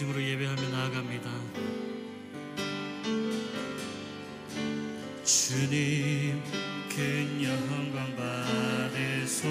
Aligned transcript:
전심으로 0.00 0.22
예배하며 0.22 0.68
나아갑니다. 0.68 1.30
주님 5.24 6.40
큰 6.88 7.42
영광 7.42 8.16
받으소서 8.16 9.44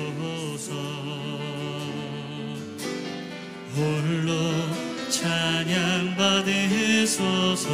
홀로 3.76 4.34
찬양 5.10 6.16
받으소서 6.16 7.70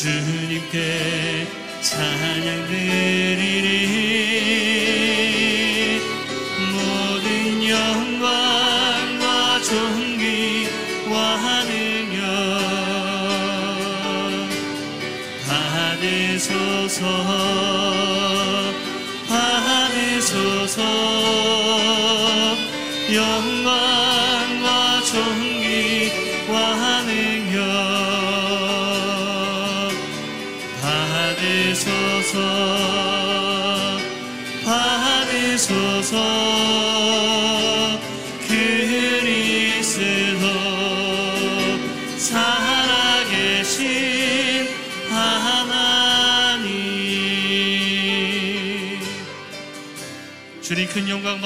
주님께 0.00 1.46
찬양 1.82 2.68
드리리 2.68 4.29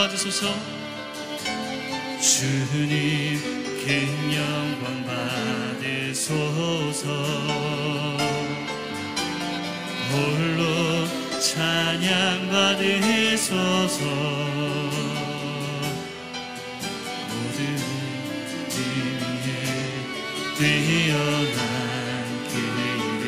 받으소서. 0.04 0.54
주님 2.20 3.40
큰 3.84 3.88
영광 4.34 4.84
받으소서. 5.80 7.08
홀로 10.10 10.60
찬양 11.40 12.48
받으소서. 12.50 14.04
모든 17.30 17.58
위에 19.40 19.48
뛰어난 20.58 21.58
길을 22.50 23.24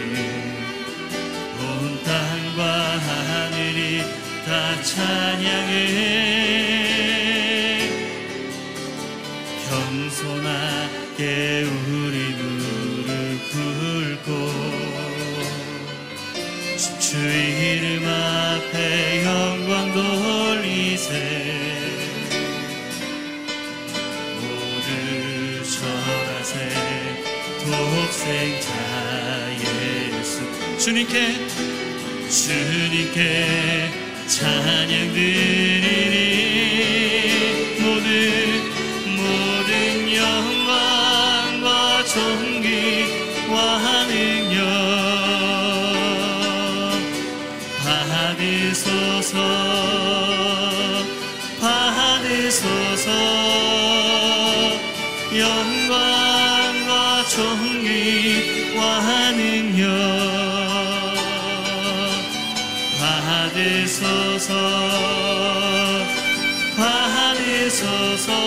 온 1.59 1.62
땅과 2.05 2.61
하늘이 2.99 3.81
다 4.45 4.51
찬양해 4.83 6.36
주님께 31.16 31.38
주님께 32.28 33.56
받으소서 66.77 68.27
받으소서 68.27 68.46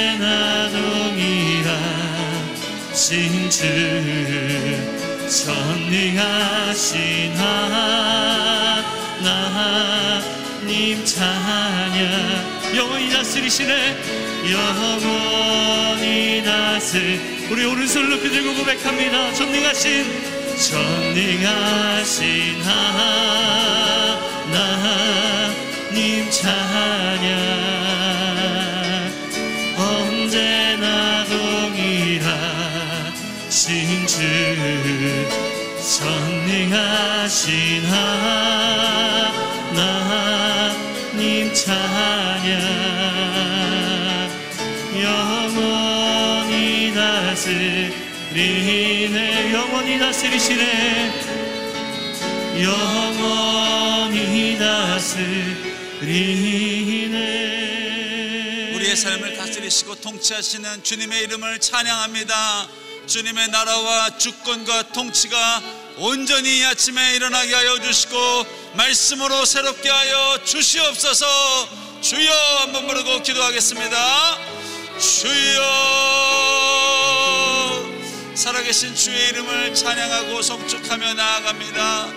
언제나 0.00 0.70
동일하신 0.70 1.76
주 3.50 3.60
전능하신 5.28 7.36
하나님 10.56 11.04
찬양. 11.04 12.00
영원히 12.74 13.10
다스리시네. 13.10 13.94
영원히 14.50 16.42
다스. 16.44 17.20
우리 17.50 17.66
오른손을 17.66 18.08
높이 18.08 18.30
들고 18.30 18.54
고백합니다. 18.54 19.34
전능하신 19.34 20.06
전능하신 20.56 22.24
하나님 25.82 26.30
찬양 26.30 27.59
주 34.20 34.26
전능하신 35.98 37.86
하나님 39.72 41.54
찬양. 41.54 42.60
영원히 45.00 46.92
다스리네. 46.94 47.94
영원히 49.54 49.98
다스리시네. 49.98 51.12
영원히 52.62 54.58
다스리네. 54.58 55.30
우리의 58.74 58.96
삶을 58.96 59.38
다스리시고 59.38 59.94
통치하시는 59.94 60.82
주님의 60.82 61.22
이름을 61.22 61.58
찬양합니다. 61.58 62.89
주님의 63.10 63.48
나라와 63.48 64.16
주권과 64.18 64.92
통치가 64.92 65.60
온전히 65.96 66.60
이 66.60 66.64
아침에 66.64 67.16
일어나게 67.16 67.52
하여 67.52 67.80
주시고 67.80 68.46
말씀으로 68.74 69.44
새롭게 69.44 69.88
하여 69.88 70.38
주시옵소서. 70.44 71.26
주여 72.02 72.32
한번 72.60 72.86
부르고 72.86 73.20
기도하겠습니다. 73.24 74.38
주여 75.00 75.60
살아계신 78.36 78.94
주의 78.94 79.30
이름을 79.30 79.74
찬양하고 79.74 80.40
성축하며 80.40 81.14
나아갑니다. 81.14 82.08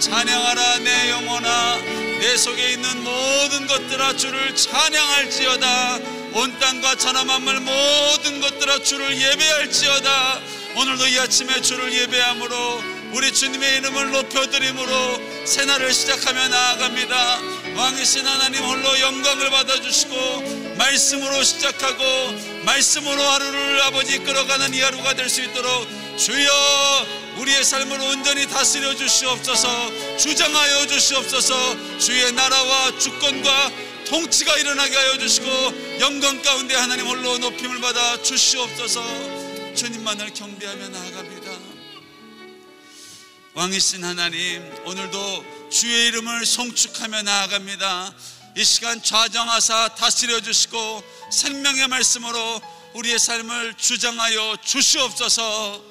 찬양하라 0.00 0.78
내 0.78 1.10
영혼아 1.10 1.76
내 2.18 2.36
속에 2.36 2.72
있는 2.72 3.04
모든 3.04 3.68
것들아 3.68 4.16
주를 4.16 4.56
찬양할지어다 4.56 6.19
온 6.32 6.58
땅과 6.58 6.94
천하 6.96 7.24
만물 7.24 7.60
모든 7.60 8.40
것들아 8.40 8.82
주를 8.82 9.20
예배할지어다. 9.20 10.40
오늘도 10.76 11.08
이 11.08 11.18
아침에 11.18 11.60
주를 11.60 11.92
예배함으로 11.92 12.82
우리 13.12 13.32
주님의 13.32 13.78
이름을 13.78 14.12
높여드림으로 14.12 15.44
새날을 15.44 15.92
시작하며 15.92 16.48
나아갑니다. 16.48 17.40
왕이신 17.76 18.24
하나님 18.24 18.62
홀로 18.62 19.00
영광을 19.00 19.50
받아주시고 19.50 20.74
말씀으로 20.78 21.42
시작하고 21.42 22.04
말씀으로 22.64 23.20
하루를 23.20 23.82
아버지 23.82 24.18
끌어가는 24.18 24.72
이 24.74 24.80
하루가 24.80 25.14
될 25.14 25.28
수 25.28 25.42
있도록 25.42 25.88
주여 26.16 26.50
우리의 27.38 27.64
삶을 27.64 28.00
온전히 28.00 28.46
다스려 28.46 28.94
주시옵소서 28.94 30.16
주장하여 30.18 30.86
주시옵소서. 30.86 31.98
주의 31.98 32.32
나라와 32.32 32.96
주권과 32.98 33.70
통치가 34.10 34.56
일어나게 34.56 34.96
하여 34.96 35.18
주시고 35.18 36.00
영광 36.00 36.42
가운데 36.42 36.74
하나님 36.74 37.06
홀로 37.06 37.38
높임을 37.38 37.80
받아 37.80 38.20
주시옵소서. 38.20 39.00
주님만을 39.76 40.34
경배하며 40.34 40.88
나아갑니다. 40.88 41.50
왕이신 43.54 44.02
하나님 44.02 44.68
오늘도 44.84 45.70
주의 45.70 46.08
이름을 46.08 46.44
송축하며 46.44 47.22
나아갑니다. 47.22 48.12
이 48.56 48.64
시간 48.64 49.00
좌정하사 49.00 49.94
다스려 49.94 50.40
주시고 50.40 51.04
생명의 51.30 51.86
말씀으로 51.86 52.60
우리의 52.94 53.16
삶을 53.16 53.74
주장하여 53.74 54.56
주시옵소서. 54.64 55.84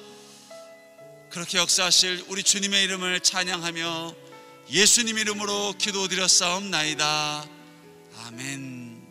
그렇게 1.30 1.56
역사하실 1.56 2.26
우리 2.28 2.42
주님의 2.42 2.84
이름을 2.84 3.20
찬양하며 3.20 4.14
예수님 4.70 5.16
이름으로 5.16 5.72
기도드렸사옵나이다 5.78 7.59
아멘 8.30 9.08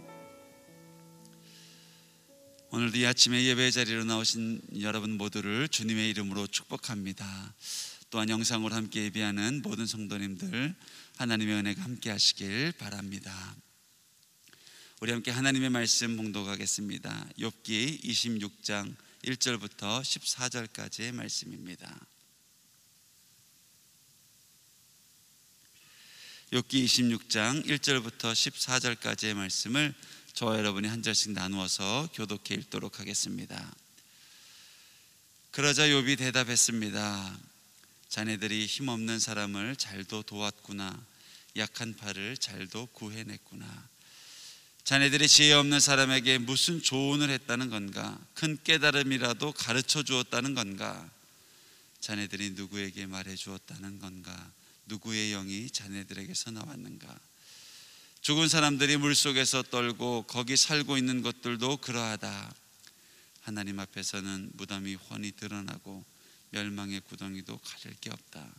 오늘도 2.69 2.99
이 2.99 3.05
아침에 3.05 3.43
예배 3.43 3.69
자리로 3.69 4.05
나오신 4.05 4.61
여러분 4.79 5.17
모두를 5.17 5.67
주님의 5.67 6.09
이름으로 6.11 6.47
축복합니다 6.47 7.53
또한 8.11 8.29
영상으로 8.29 8.73
함께 8.73 9.03
예배하는 9.03 9.61
모든 9.61 9.85
성도님들 9.85 10.73
하나님의 11.17 11.55
은혜가 11.55 11.81
함께 11.81 12.11
하시길 12.11 12.71
바랍니다. 12.77 13.55
우리 15.01 15.11
함께 15.11 15.31
하나님의 15.31 15.69
말씀 15.69 16.15
봉독하겠습니다. 16.15 17.31
욥기 17.39 18.01
26장 18.01 18.95
1절부터 19.25 20.01
14절까지의 20.01 21.11
말씀입니다. 21.11 21.93
욥기 26.51 26.83
26장 26.83 27.63
1절부터 27.67 28.33
14절까지의 28.33 29.35
말씀을 29.35 29.93
저와 30.33 30.57
여러분이 30.57 30.87
한 30.87 31.03
절씩 31.03 31.33
나누어서 31.33 32.09
교독해 32.15 32.55
읽도록 32.55 32.99
하겠습니다. 32.99 33.71
그러자 35.51 35.83
욥이 35.83 36.17
대답했습니다. 36.17 37.37
자네들이 38.07 38.65
힘없는 38.65 39.19
사람을 39.19 39.75
잘도 39.75 40.23
도왔구나. 40.23 40.99
약한 41.57 41.95
팔을 41.95 42.35
잘도 42.37 42.87
구해냈구나. 42.93 43.87
자네들이 44.85 45.27
지혜 45.27 45.53
없는 45.53 45.79
사람에게 45.79 46.39
무슨 46.39 46.81
조언을 46.81 47.29
했다는 47.29 47.69
건가? 47.69 48.19
큰 48.33 48.57
깨달음이라도 48.63 49.51
가르쳐 49.51 50.01
주었다는 50.01 50.55
건가? 50.55 51.07
자네들이 51.99 52.51
누구에게 52.51 53.05
말해 53.05 53.35
주었다는 53.35 53.99
건가? 53.99 54.51
누구의 54.89 55.31
영이 55.31 55.69
자네들에게서 55.69 56.51
나왔는가? 56.51 57.17
죽은 58.21 58.49
사람들이 58.49 58.97
물속에서 58.97 59.63
떨고 59.63 60.23
거기 60.23 60.57
살고 60.57 60.97
있는 60.97 61.21
것들도 61.21 61.77
그러하다. 61.77 62.53
하나님 63.41 63.79
앞에서는 63.79 64.51
무덤이 64.55 64.95
훤히 64.95 65.31
드러나고 65.31 66.03
멸망의 66.49 67.01
구덩이도 67.01 67.57
가릴 67.59 67.95
게 68.01 68.09
없다. 68.09 68.51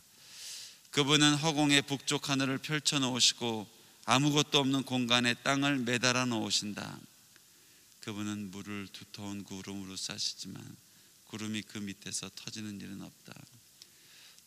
그분은 0.89 1.35
허공의 1.35 1.83
북쪽 1.83 2.29
하늘을 2.29 2.57
펼쳐 2.57 2.99
놓으시고 2.99 3.67
아무것도 4.05 4.59
없는 4.59 4.83
공간에 4.83 5.33
땅을 5.35 5.79
매달아 5.79 6.25
놓으신다. 6.25 6.99
그분은 8.01 8.51
물을 8.51 8.87
두터운 8.91 9.43
구름으로 9.43 9.95
싸시지만 9.95 10.75
구름이 11.27 11.61
그 11.63 11.77
밑에서 11.77 12.29
터지는 12.35 12.81
일은 12.81 13.01
없다. 13.01 13.33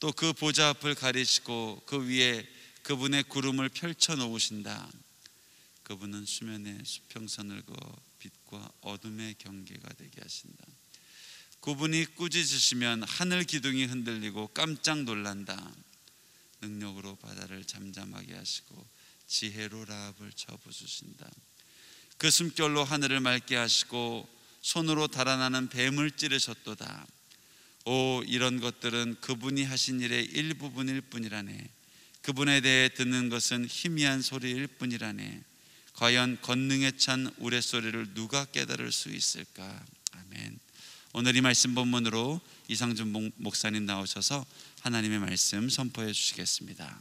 또 0.05 0.13
그 0.13 0.35
보좌 0.35 0.69
앞을 0.69 0.95
가리시고 0.97 1.85
그 1.87 2.07
위에 2.07 2.47
그분의 2.83 3.23
구름을 3.23 3.71
펼쳐 3.71 4.15
놓으신다. 4.15 4.93
그분은 5.83 6.27
수면에 6.27 6.79
수평선을 6.85 7.63
그어 7.63 7.97
빛과 8.19 8.71
어둠의 8.83 9.37
경계가 9.39 9.95
되게 9.95 10.21
하신다. 10.21 10.63
그분이 11.63 12.05
꾸짖으시면 12.17 13.05
하늘 13.05 13.45
기둥이 13.45 13.87
흔들리고 13.87 14.49
깜짝 14.49 15.05
놀란다. 15.05 15.75
능력으로 16.61 17.17
바다를 17.17 17.65
잠잠하게 17.65 18.35
하시고 18.35 18.87
지혜로 19.27 19.87
라합을 19.87 20.33
쳐부수신다. 20.33 21.31
그 22.19 22.31
숨결로 22.31 22.85
하늘을 22.85 23.21
맑게 23.21 23.57
하시고 23.57 24.29
손으로 24.61 25.09
달아나는 25.09 25.71
뱀을 25.71 26.11
찌르셨도다. 26.11 27.07
오 27.87 28.23
이런 28.27 28.61
것들은 28.61 29.17
그분이 29.21 29.65
하신 29.65 30.01
일의 30.01 30.25
일부분일 30.25 31.03
뿐이라네. 31.03 31.69
그분에 32.23 32.63
대해 32.63 32.89
듣는 32.89 33.29
것은 33.29 33.67
희미한 33.67 34.23
소리일 34.23 34.67
뿐이라네. 34.67 35.43
과연 35.93 36.39
권능에 36.41 36.93
찬 36.97 37.31
우레소리를 37.39 38.15
누가 38.15 38.47
깨달을 38.47 38.91
수 38.91 39.11
있을까? 39.11 39.85
아멘. 40.13 40.59
오늘 41.13 41.37
이 41.37 41.41
말씀 41.41 41.75
본문으로 41.75 42.41
이상준 42.69 43.33
목사님 43.37 43.85
나오셔서 43.85 44.45
하나님의 44.81 45.19
말씀 45.19 45.69
선포해 45.69 46.13
주시겠습니다. 46.13 47.01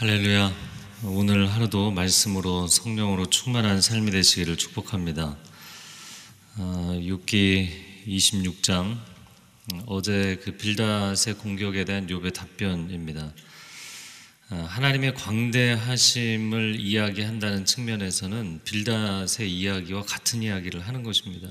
할렐루야. 0.00 0.50
오늘 1.04 1.46
하루도 1.52 1.90
말씀으로 1.90 2.66
성령으로 2.68 3.28
충만한 3.28 3.82
삶이 3.82 4.10
되시기를 4.10 4.56
축복합니다. 4.56 5.36
6기 6.56 7.68
아, 7.68 8.06
26장 8.06 8.98
어제 9.84 10.40
그 10.42 10.56
빌닷의 10.56 11.34
공격에 11.36 11.84
대한 11.84 12.06
욥의 12.06 12.32
답변입니다. 12.32 13.34
아, 14.48 14.56
하나님의 14.56 15.12
광대하심을 15.16 16.80
이야기한다는 16.80 17.66
측면에서는 17.66 18.62
빌닷의 18.64 19.52
이야기와 19.52 20.04
같은 20.04 20.42
이야기를 20.42 20.80
하는 20.80 21.02
것입니다. 21.02 21.50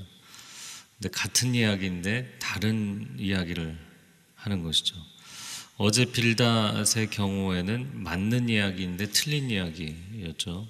근데 0.98 1.08
같은 1.16 1.54
이야기인데 1.54 2.38
다른 2.40 3.14
이야기를 3.16 3.78
하는 4.34 4.64
것이죠. 4.64 4.96
어제 5.82 6.04
빌닷의 6.04 7.08
경우에는 7.10 8.02
맞는 8.02 8.50
이야기인데 8.50 9.06
틀린 9.12 9.48
이야기였죠. 9.48 10.68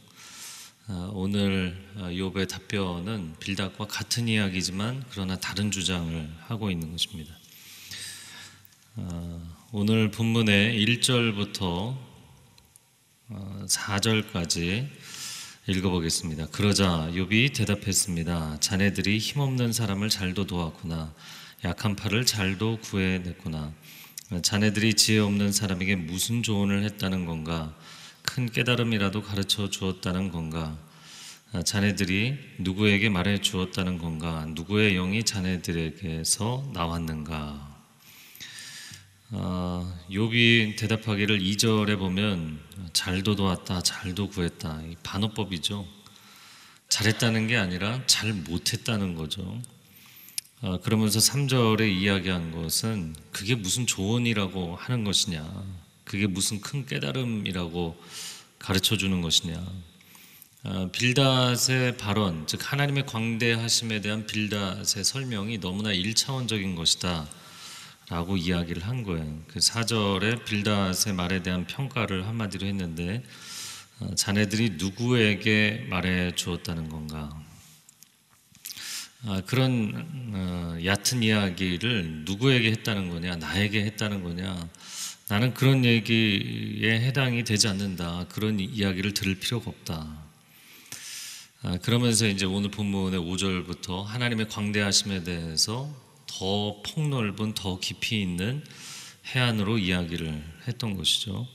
아, 0.86 1.10
오늘 1.12 1.76
욥의 1.96 2.48
답변은 2.48 3.34
빌닷과 3.40 3.88
같은 3.88 4.28
이야기지만 4.28 5.02
그러나 5.10 5.36
다른 5.36 5.72
주장을 5.72 6.32
하고 6.42 6.70
있는 6.70 6.92
것입니다. 6.92 7.34
아, 8.94 9.40
오늘 9.72 10.12
본문의 10.12 10.80
1절부터 10.80 11.98
4절까지 13.66 14.86
읽어보겠습니다. 15.66 16.46
그러자 16.52 17.10
욥이 17.14 17.52
대답했습니다. 17.56 18.60
자네들이 18.60 19.18
힘없는 19.18 19.72
사람을 19.72 20.08
잘도 20.08 20.46
도왔구나. 20.46 21.12
약한 21.64 21.96
팔을 21.96 22.24
잘도 22.24 22.78
구해냈구나. 22.78 23.74
자네들이 24.38 24.94
지혜 24.94 25.18
없는 25.18 25.50
사람에게 25.50 25.96
무슨 25.96 26.44
조언을 26.44 26.84
했다는 26.84 27.26
건가? 27.26 27.74
큰 28.22 28.48
깨달음이라도 28.48 29.22
가르쳐 29.22 29.68
주었다는 29.68 30.30
건가? 30.30 30.78
자네들이 31.64 32.38
누구에게 32.58 33.08
말해 33.08 33.40
주었다는 33.40 33.98
건가? 33.98 34.46
누구의 34.50 34.94
영이 34.94 35.24
자네들에게서 35.24 36.70
나왔는가? 36.72 37.82
아, 39.32 39.98
욥이 40.08 40.78
대답하기를 40.78 41.40
2절에 41.40 41.98
보면 41.98 42.60
잘도 42.92 43.34
도왔다, 43.34 43.82
잘도 43.82 44.28
구했다. 44.28 44.80
이 44.82 44.94
반어법이죠. 45.02 45.88
잘했다는 46.88 47.48
게 47.48 47.56
아니라 47.56 48.00
잘 48.06 48.32
못했다는 48.32 49.16
거죠. 49.16 49.60
아, 50.62 50.78
그러면서 50.82 51.18
3절에 51.20 51.90
이야기한 51.90 52.52
것은 52.52 53.14
그게 53.32 53.54
무슨 53.54 53.86
조언이라고 53.86 54.76
하는 54.76 55.04
것이냐, 55.04 55.42
그게 56.04 56.26
무슨 56.26 56.60
큰 56.60 56.84
깨달음이라고 56.84 57.98
가르쳐 58.58 58.98
주는 58.98 59.22
것이냐. 59.22 59.64
아, 60.64 60.88
빌닷의 60.92 61.96
발언, 61.96 62.46
즉 62.46 62.60
하나님의 62.62 63.06
광대하심에 63.06 64.02
대한 64.02 64.26
빌닷의 64.26 65.02
설명이 65.02 65.60
너무나 65.60 65.92
일차원적인 65.92 66.74
것이다. 66.74 67.26
라고 68.10 68.36
이야기를 68.36 68.86
한 68.86 69.02
거예요. 69.02 69.40
그 69.46 69.60
4절에 69.60 70.44
빌닷의 70.44 71.14
말에 71.14 71.42
대한 71.42 71.66
평가를 71.66 72.26
한마디로 72.26 72.66
했는데 72.66 73.24
어, 74.00 74.14
자네들이 74.14 74.72
누구에게 74.76 75.86
말해 75.88 76.34
주었다는 76.34 76.90
건가? 76.90 77.30
아, 79.26 79.42
그런 79.44 80.32
어, 80.32 80.78
얕은 80.82 81.22
이야기를 81.22 82.22
누구에게 82.24 82.70
했다는 82.70 83.10
거냐, 83.10 83.36
나에게 83.36 83.84
했다는 83.84 84.22
거냐, 84.22 84.68
나는 85.28 85.52
그런 85.52 85.84
얘기에 85.84 87.00
해당이 87.00 87.44
되지 87.44 87.68
않는다. 87.68 88.26
그런 88.30 88.58
이야기를 88.58 89.12
들을 89.12 89.34
필요가 89.34 89.70
없다. 89.70 90.06
아, 91.62 91.76
그러면서 91.82 92.26
이제 92.26 92.46
오늘 92.46 92.70
본문의 92.70 93.20
5절부터 93.20 94.04
하나님의 94.04 94.48
광대하심에 94.48 95.22
대해서 95.24 95.94
더 96.26 96.80
폭넓은 96.82 97.52
더 97.52 97.78
깊이 97.78 98.22
있는 98.22 98.64
해안으로 99.34 99.76
이야기를 99.76 100.42
했던 100.66 100.96
것이죠. 100.96 101.46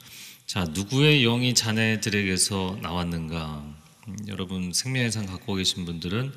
자, 0.46 0.66
누구의 0.66 1.24
영이 1.24 1.56
자네들에게서 1.56 2.78
나왔는가? 2.84 3.66
음, 4.08 4.18
여러분 4.28 4.72
생명의 4.72 5.12
상 5.12 5.26
갖고 5.26 5.56
계신 5.56 5.86
분들은 5.86 6.32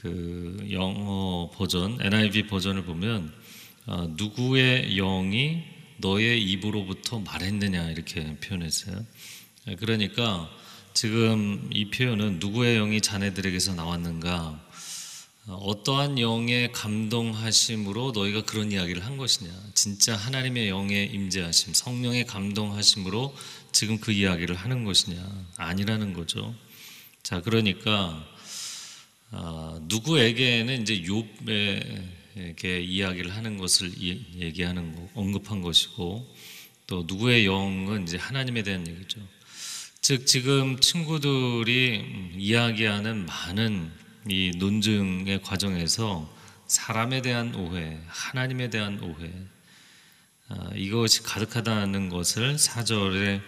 그 0.00 0.66
영어 0.70 1.50
버전 1.54 1.98
NIV 2.00 2.46
버전을 2.46 2.84
보면 2.84 3.32
어, 3.86 4.06
누구의 4.16 4.94
영이 4.96 5.62
너의 5.98 6.42
입으로부터 6.42 7.18
말했느냐 7.20 7.90
이렇게 7.90 8.36
표현했어요. 8.40 9.04
네, 9.66 9.76
그러니까 9.76 10.50
지금 10.94 11.68
이 11.72 11.90
표현은 11.90 12.38
누구의 12.38 12.78
영이 12.78 13.02
자네들에게서 13.02 13.74
나왔는가? 13.74 14.66
어떠한 15.46 16.18
영의 16.18 16.72
감동하심으로 16.72 18.12
너희가 18.12 18.42
그런 18.42 18.72
이야기를 18.72 19.04
한 19.04 19.16
것이냐? 19.16 19.50
진짜 19.74 20.14
하나님의 20.16 20.68
영의 20.68 21.06
임재하심, 21.12 21.74
성령의 21.74 22.26
감동하심으로 22.26 23.34
지금 23.72 23.98
그 23.98 24.12
이야기를 24.12 24.54
하는 24.54 24.84
것이냐? 24.84 25.20
아니라는 25.56 26.14
거죠. 26.14 26.54
자, 27.22 27.40
그러니까 27.40 27.90
아, 27.90 28.39
누구에게는 29.32 30.82
이제 30.82 31.02
욥에게 31.02 32.84
이야기를 32.84 33.34
하는 33.34 33.56
것을 33.56 33.92
얘기하는 34.36 34.94
거, 34.94 35.08
언급한 35.14 35.62
것이고 35.62 36.34
또 36.86 37.04
누구의 37.06 37.46
영은 37.46 38.02
이제 38.02 38.16
하나님에 38.16 38.62
대한 38.62 38.86
얘기죠. 38.86 39.20
즉 40.00 40.26
지금 40.26 40.80
친구들이 40.80 42.32
이야기하는 42.36 43.26
많은 43.26 43.90
이 44.28 44.50
논증의 44.56 45.42
과정에서 45.42 46.28
사람에 46.66 47.22
대한 47.22 47.54
오해, 47.54 47.98
하나님에 48.06 48.70
대한 48.70 48.98
오해, 49.00 49.30
아, 50.48 50.70
이것이 50.74 51.22
가득하다는 51.22 52.08
것을 52.08 52.58
사절에 52.58 53.40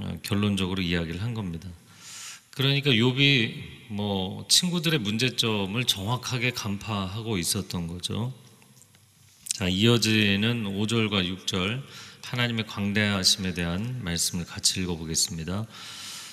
어, 0.00 0.18
결론적으로 0.22 0.82
이야기를 0.82 1.20
한 1.20 1.34
겁니다. 1.34 1.68
그러니까 2.50 2.90
욥이 2.90 3.77
뭐 3.90 4.44
친구들의 4.48 5.00
문제점을 5.00 5.82
정확하게 5.84 6.50
간파하고 6.50 7.38
있었던 7.38 7.86
거죠. 7.86 8.34
자, 9.46 9.68
이어지는 9.68 10.64
5절과 10.64 11.46
6절 11.46 11.82
하나님의 12.22 12.66
광대하심에 12.66 13.54
대한 13.54 14.02
말씀을 14.04 14.44
같이 14.44 14.80
읽어보겠습니다. 14.80 15.66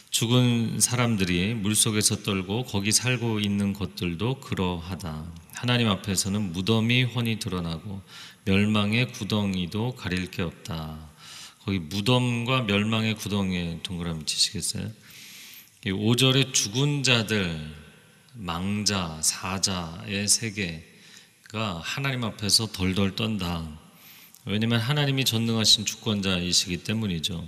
죽은 0.10 0.80
사람들이 0.80 1.54
물속에서 1.56 2.24
떨고 2.24 2.66
거기 2.66 2.92
살고 2.92 3.40
있는 3.40 3.74
것들도 3.74 4.42
그러하다. 4.42 5.26
하나님 5.54 5.90
앞에서는 5.90 6.52
무덤이 6.52 7.04
훤히 7.04 7.40
드러나고 7.40 8.02
멸망의 8.44 9.14
구덩이도 9.14 9.96
가릴 9.96 10.30
게 10.30 10.42
없다. 10.42 11.10
거기 11.64 11.80
무덤과 11.80 12.64
멸망의 12.64 13.16
구덩이에 13.16 13.80
동그라미 13.82 14.26
치시겠어요? 14.26 14.92
5절에 15.92 16.52
죽은 16.52 17.04
자들, 17.04 17.60
망자, 18.34 19.20
사자의 19.22 20.28
세계가 20.28 21.80
하나님 21.84 22.24
앞에서 22.24 22.68
덜덜 22.68 23.16
떤다. 23.16 23.68
왜냐하면 24.46 24.80
하나님이 24.80 25.26
전능하신 25.26 25.86
주권자이시기 25.86 26.78
때문이죠. 26.84 27.48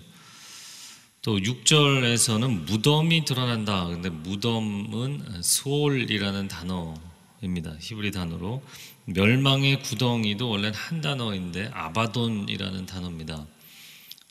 또 1.23 1.37
6절에서는 1.37 2.65
무덤이 2.65 3.25
드러난다. 3.25 3.85
근데 3.87 4.09
무덤은 4.09 5.41
소올이라는 5.41 6.47
단어입니다. 6.47 7.75
히브리 7.79 8.11
단어로 8.11 8.63
멸망의 9.05 9.81
구덩이도 9.81 10.47
원래는 10.47 10.75
한 10.75 11.01
단어인데 11.01 11.71
아바돈이라는 11.73 12.85
단어입니다. 12.85 13.47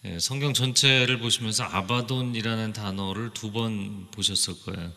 예, 0.06 0.18
성경 0.20 0.54
전체를 0.54 1.18
보시면서 1.18 1.64
아바돈이라는 1.64 2.72
단어를 2.72 3.30
두 3.34 3.50
번 3.50 4.06
보셨을 4.12 4.54
거예요. 4.60 4.92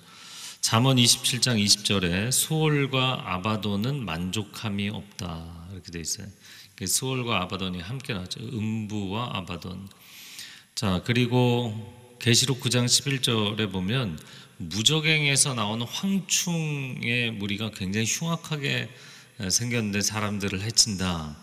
잠언 0.61 0.97
27장 0.97 1.63
20절에 1.63 2.31
수월과 2.31 3.23
아바돈은 3.25 4.05
만족함이 4.05 4.89
없다 4.89 5.69
이렇게 5.71 5.91
돼 5.91 5.99
있어요. 5.99 6.27
수월과 6.85 7.41
아바돈이 7.41 7.79
함께 7.79 8.13
나죠. 8.13 8.39
음부와 8.41 9.31
아바돈. 9.37 9.89
자 10.75 11.01
그리고 11.05 12.17
계시록 12.19 12.59
9장 12.59 12.85
11절에 12.85 13.71
보면 13.71 14.19
무적행에서 14.57 15.53
나오는 15.55 15.85
황충의 15.87 17.31
무리가 17.31 17.71
굉장히 17.71 18.05
흉악하게 18.05 18.89
생겼는데 19.49 20.01
사람들을 20.01 20.61
해친다. 20.61 21.35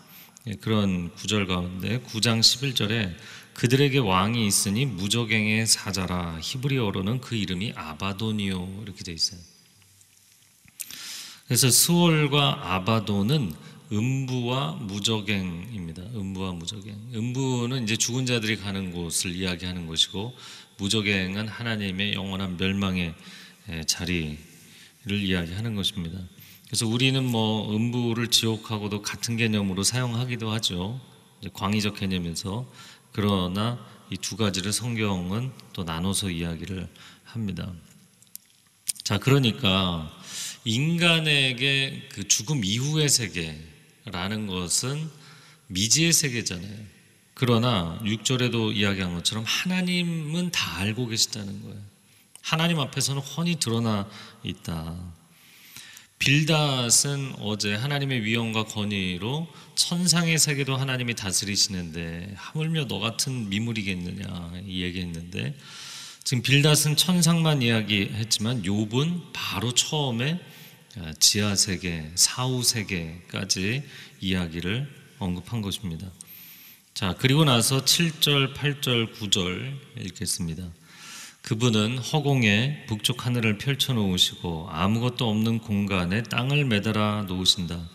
예, 0.45 0.53
그런 0.55 1.13
구절 1.15 1.47
가운데 1.47 1.99
9장 1.99 2.39
11절에 2.39 3.15
그들에게 3.57 3.97
왕이 3.97 4.45
있으니 4.45 4.85
무적행의 4.85 5.65
사자라 5.65 6.37
히브리어로는 6.39 7.21
그 7.21 7.35
이름이 7.35 7.73
아바도니오 7.75 8.81
이렇게 8.83 9.03
돼 9.03 9.11
있어요. 9.11 9.39
그래서 11.47 11.71
스월과 11.71 12.75
아바도는 12.75 13.51
음부와 13.91 14.73
무적행입니다. 14.73 16.03
음부와 16.03 16.51
무적행. 16.51 16.95
음부는 17.15 17.83
이제 17.83 17.95
죽은 17.95 18.27
자들이 18.27 18.57
가는 18.57 18.91
곳을 18.91 19.35
이야기하는 19.35 19.87
것이고 19.87 20.35
무적행은 20.77 21.47
하나님의 21.47 22.13
영원한 22.13 22.57
멸망의 22.57 23.15
자리를 23.87 24.37
이야기하는 25.09 25.73
것입니다. 25.73 26.19
그래서 26.67 26.85
우리는 26.85 27.25
뭐 27.25 27.75
음부를 27.75 28.27
지옥하고도 28.27 29.01
같은 29.01 29.35
개념으로 29.35 29.81
사용하기도 29.81 30.51
하죠. 30.51 31.01
광의적 31.53 31.95
개념에서 31.95 32.69
그러나 33.17 33.83
이 34.11 34.17
두 34.17 34.37
가지를 34.37 34.71
성경은 34.71 35.51
또 35.73 35.83
나눠서 35.83 36.29
이야기를 36.29 36.87
합니다. 37.23 37.73
자, 39.03 39.17
그러니까 39.17 40.15
인간에게 40.65 42.09
그 42.11 42.27
죽음 42.27 42.63
이후의 42.63 43.09
세계라는 43.09 44.45
것은 44.45 45.09
미지의 45.65 46.13
세계잖아요. 46.13 46.77
그러나 47.33 47.99
6절에도 48.03 48.75
이야기한 48.75 49.15
것처럼 49.15 49.43
하나님은 49.47 50.51
다 50.51 50.77
알고 50.77 51.07
계시다는 51.07 51.63
거예요. 51.63 51.81
하나님 52.43 52.79
앞에서는 52.79 53.19
훤히 53.19 53.55
드러나 53.55 54.07
있다. 54.43 54.95
빌닷은 56.19 57.35
어제 57.39 57.75
하나님의 57.75 58.23
위엄과 58.23 58.65
권위로 58.65 59.47
천상의 59.75 60.39
세계도 60.39 60.75
하나님이 60.75 61.15
다스리시는데 61.15 62.33
하물며 62.35 62.87
너 62.87 62.99
같은 62.99 63.49
미물이겠느냐 63.49 64.61
이 64.65 64.81
얘기했는데 64.81 65.55
지금 66.23 66.43
빌닷은 66.43 66.95
천상만 66.97 67.61
이야기했지만 67.61 68.63
욥은 68.63 69.31
바로 69.31 69.71
처음에 69.73 70.39
아, 70.99 71.13
지하 71.19 71.55
세계, 71.55 72.11
사후 72.15 72.63
세계까지 72.63 73.83
이야기를 74.19 74.91
언급한 75.19 75.61
것입니다. 75.61 76.11
자, 76.95 77.15
그리고 77.19 77.45
나서 77.45 77.85
7절, 77.85 78.55
8절, 78.55 79.13
9절 79.13 79.77
읽겠습니다. 80.05 80.67
그분은 81.47 81.99
허공에 81.99 82.87
북쪽 82.87 83.25
하늘을 83.25 83.57
펼쳐 83.57 83.93
놓으시고 83.93 84.67
아무것도 84.69 85.29
없는 85.29 85.59
공간에 85.59 86.21
땅을 86.23 86.65
매달아 86.65 87.23
놓으신다. 87.29 87.87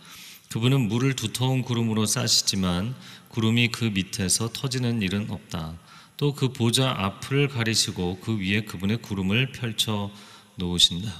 그분은 0.49 0.87
물을 0.87 1.15
두터운 1.15 1.61
구름으로 1.61 2.07
싸시지만 2.07 2.95
구름이 3.27 3.67
그 3.67 3.85
밑에서 3.85 4.49
터지는 4.51 5.03
일은 5.03 5.29
없다. 5.29 5.77
또 6.17 6.33
그 6.33 6.51
보좌 6.51 6.95
앞을 6.97 7.47
가리시고 7.49 8.21
그 8.21 8.39
위에 8.39 8.61
그분의 8.61 9.03
구름을 9.03 9.51
펼쳐 9.51 10.09
놓으신다. 10.55 11.13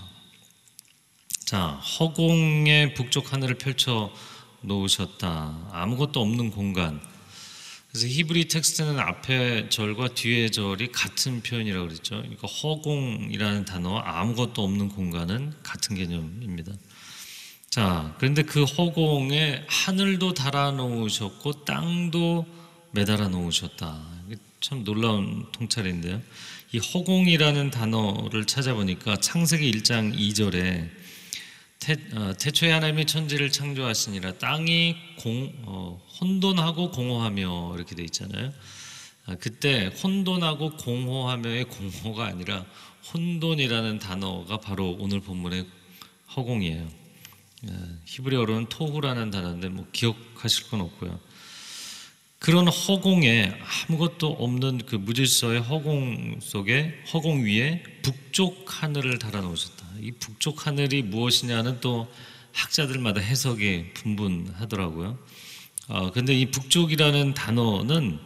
자, 1.45 1.67
허공에 1.67 2.95
북쪽 2.95 3.31
하늘을 3.31 3.59
펼쳐 3.59 4.11
놓으셨다. 4.61 5.69
아무것도 5.71 6.19
없는 6.19 6.49
공간. 6.49 6.99
그래서 7.93 8.07
히브리 8.07 8.47
텍스트는 8.47 8.97
앞에 8.97 9.69
절과 9.69 10.15
뒤에 10.15 10.49
절이 10.49 10.91
같은 10.91 11.43
표현이라고 11.43 11.89
그랬죠. 11.89 12.15
그러니까 12.15 12.47
허공이라는 12.47 13.65
단어와 13.65 14.01
아무것도 14.19 14.63
없는 14.63 14.89
공간은 14.89 15.53
같은 15.61 15.95
개념입니다. 15.95 16.73
자, 17.69 18.15
그런데 18.17 18.41
그 18.41 18.63
허공에 18.63 19.65
하늘도 19.67 20.33
달아 20.33 20.71
놓으셨고 20.71 21.65
땅도 21.65 22.47
매달아 22.93 23.27
놓으셨다. 23.27 24.01
참 24.59 24.83
놀라운 24.83 25.45
통찰인데요. 25.51 26.19
이 26.71 26.79
허공이라는 26.79 27.69
단어를 27.69 28.45
찾아보니까 28.45 29.17
창세기 29.17 29.71
1장 29.71 30.17
2절에 30.17 30.89
태, 31.83 31.97
어, 32.13 32.33
태초에 32.39 32.71
하나님의 32.71 33.05
천지를 33.05 33.51
창조하시니라 33.51 34.37
땅이 34.37 34.95
공, 35.17 35.51
어, 35.63 36.01
혼돈하고 36.21 36.91
공허하며 36.91 37.73
이렇게 37.75 37.93
돼 37.93 38.03
있잖아요. 38.05 38.53
아, 39.25 39.35
그때 39.35 39.91
혼돈하고 40.01 40.77
공허하며의 40.77 41.65
공허가 41.65 42.25
아니라 42.27 42.65
혼돈이라는 43.13 43.99
단어가 43.99 44.61
바로 44.61 44.95
오늘 44.97 45.19
본문의 45.19 45.67
허공이에요. 46.33 46.87
어, 47.67 47.97
히브리어로는 48.05 48.67
토후라는 48.69 49.29
단어인데 49.29 49.67
뭐 49.67 49.85
기억하실 49.91 50.69
건 50.69 50.79
없고요. 50.79 51.19
그런 52.39 52.69
허공에 52.69 53.59
아무것도 53.89 54.37
없는 54.39 54.83
그 54.85 54.95
무질서의 54.95 55.59
허공 55.59 56.39
속에 56.41 57.03
허공 57.13 57.43
위에 57.43 57.83
북쪽 58.03 58.63
하늘을 58.67 59.19
달아 59.19 59.41
놓으셨다. 59.41 59.82
이 60.03 60.11
북쪽 60.11 60.67
하늘이 60.67 61.01
무엇이냐는 61.01 61.79
또 61.79 62.11
학자들마다 62.51 63.21
해석이 63.21 63.93
분분하더라고요. 63.93 65.17
어, 65.87 66.11
근데 66.11 66.37
이 66.37 66.51
북쪽이라는 66.51 67.33
단어는 67.33 68.19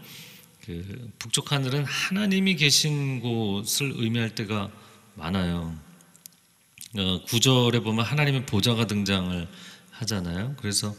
그 0.66 1.12
북쪽 1.20 1.52
하늘은 1.52 1.86
하나님이 1.86 2.56
계신 2.56 3.20
곳을 3.20 3.94
의미할 3.96 4.34
때가 4.34 4.72
많아요. 5.14 5.78
어, 6.98 7.22
구절에 7.28 7.82
보면 7.82 8.04
하나님의 8.04 8.48
보좌가 8.48 8.88
등장을 8.88 9.48
하잖아요. 9.92 10.56
그래서 10.60 10.96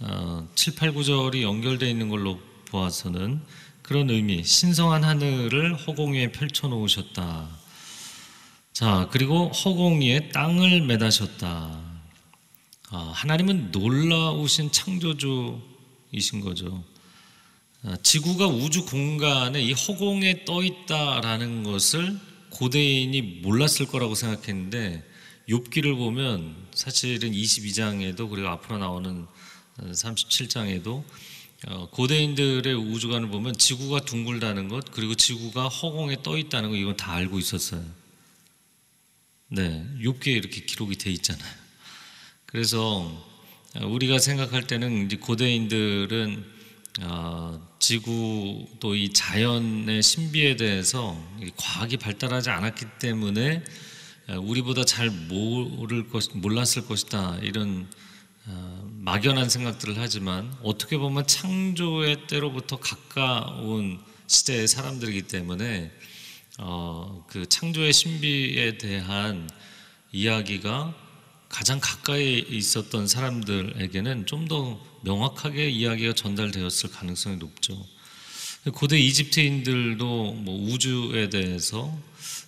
어, 0.00 0.46
7, 0.54 0.74
8, 0.74 0.92
9절이 0.92 1.40
연결되어 1.40 1.88
있는 1.88 2.10
걸로 2.10 2.38
보아서는 2.66 3.40
그런 3.80 4.10
의미, 4.10 4.44
신성한 4.44 5.04
하늘을 5.04 5.74
허공 5.74 6.12
위에 6.12 6.32
펼쳐 6.32 6.68
놓으셨다. 6.68 7.57
자, 8.78 9.08
그리고 9.10 9.48
허공 9.48 10.02
위에 10.02 10.28
땅을 10.28 10.82
매다셨다. 10.82 11.82
아, 12.90 13.12
하나님은 13.12 13.72
놀라우신 13.72 14.70
창조주이신 14.70 16.40
거죠. 16.42 16.84
아, 17.82 17.96
지구가 18.00 18.46
우주 18.46 18.86
공간에 18.86 19.60
이 19.60 19.72
허공에 19.72 20.44
떠 20.44 20.62
있다라는 20.62 21.64
것을 21.64 22.20
고대인이 22.50 23.20
몰랐을 23.42 23.88
거라고 23.90 24.14
생각했는데 24.14 25.04
욥기를 25.48 25.96
보면 25.96 26.54
사실은 26.72 27.32
22장에도 27.32 28.30
그리고 28.30 28.46
앞으로 28.46 28.78
나오는 28.78 29.26
37장에도 29.80 31.02
어, 31.66 31.88
고대인들의 31.90 32.72
우주관을 32.76 33.28
보면 33.28 33.54
지구가 33.54 34.02
둥글다는 34.02 34.68
것 34.68 34.92
그리고 34.92 35.16
지구가 35.16 35.66
허공에 35.66 36.22
떠 36.22 36.38
있다는 36.38 36.70
것 36.70 36.76
이건 36.76 36.96
다 36.96 37.14
알고 37.14 37.40
있었어요. 37.40 38.07
네, 39.50 39.86
욥기에 40.02 40.28
이렇게 40.28 40.60
기록이 40.60 40.96
돼 40.96 41.10
있잖아요. 41.10 41.54
그래서 42.46 43.26
어, 43.76 43.86
우리가 43.86 44.18
생각할 44.18 44.66
때는 44.66 45.06
이제 45.06 45.16
고대인들은 45.16 46.44
어, 47.02 47.68
지구 47.78 48.66
또 48.80 48.94
이 48.94 49.12
자연의 49.12 50.02
신비에 50.02 50.56
대해서 50.56 51.16
과학이 51.56 51.96
발달하지 51.96 52.50
않았기 52.50 52.86
때문에 52.98 53.62
우리보다 54.42 54.84
잘 54.84 55.08
모를 55.08 56.08
것 56.08 56.28
몰랐을 56.34 56.86
것이다 56.86 57.38
이런 57.42 57.88
어, 58.46 58.90
막연한 58.98 59.48
생각들을 59.48 59.94
하지만 59.98 60.54
어떻게 60.62 60.98
보면 60.98 61.26
창조의 61.26 62.26
때로부터 62.26 62.78
가까운 62.78 63.98
시대의 64.26 64.68
사람들이기 64.68 65.22
때문에 65.22 65.90
어, 66.58 67.24
그 67.28 67.48
창조의 67.48 67.92
신비에 67.92 68.78
대한 68.78 69.48
이야기가 70.12 70.94
가장 71.48 71.80
가까이 71.80 72.38
있었던 72.48 73.06
사람들에게는 73.08 74.26
좀 74.26 74.48
더 74.48 74.80
명확하게 75.02 75.70
이야기가 75.70 76.14
전달되었을 76.14 76.90
가능성이 76.90 77.36
높죠. 77.36 77.86
고대 78.72 78.98
이집트인들도 78.98 80.32
뭐 80.32 80.72
우주에 80.72 81.28
대해서 81.30 81.96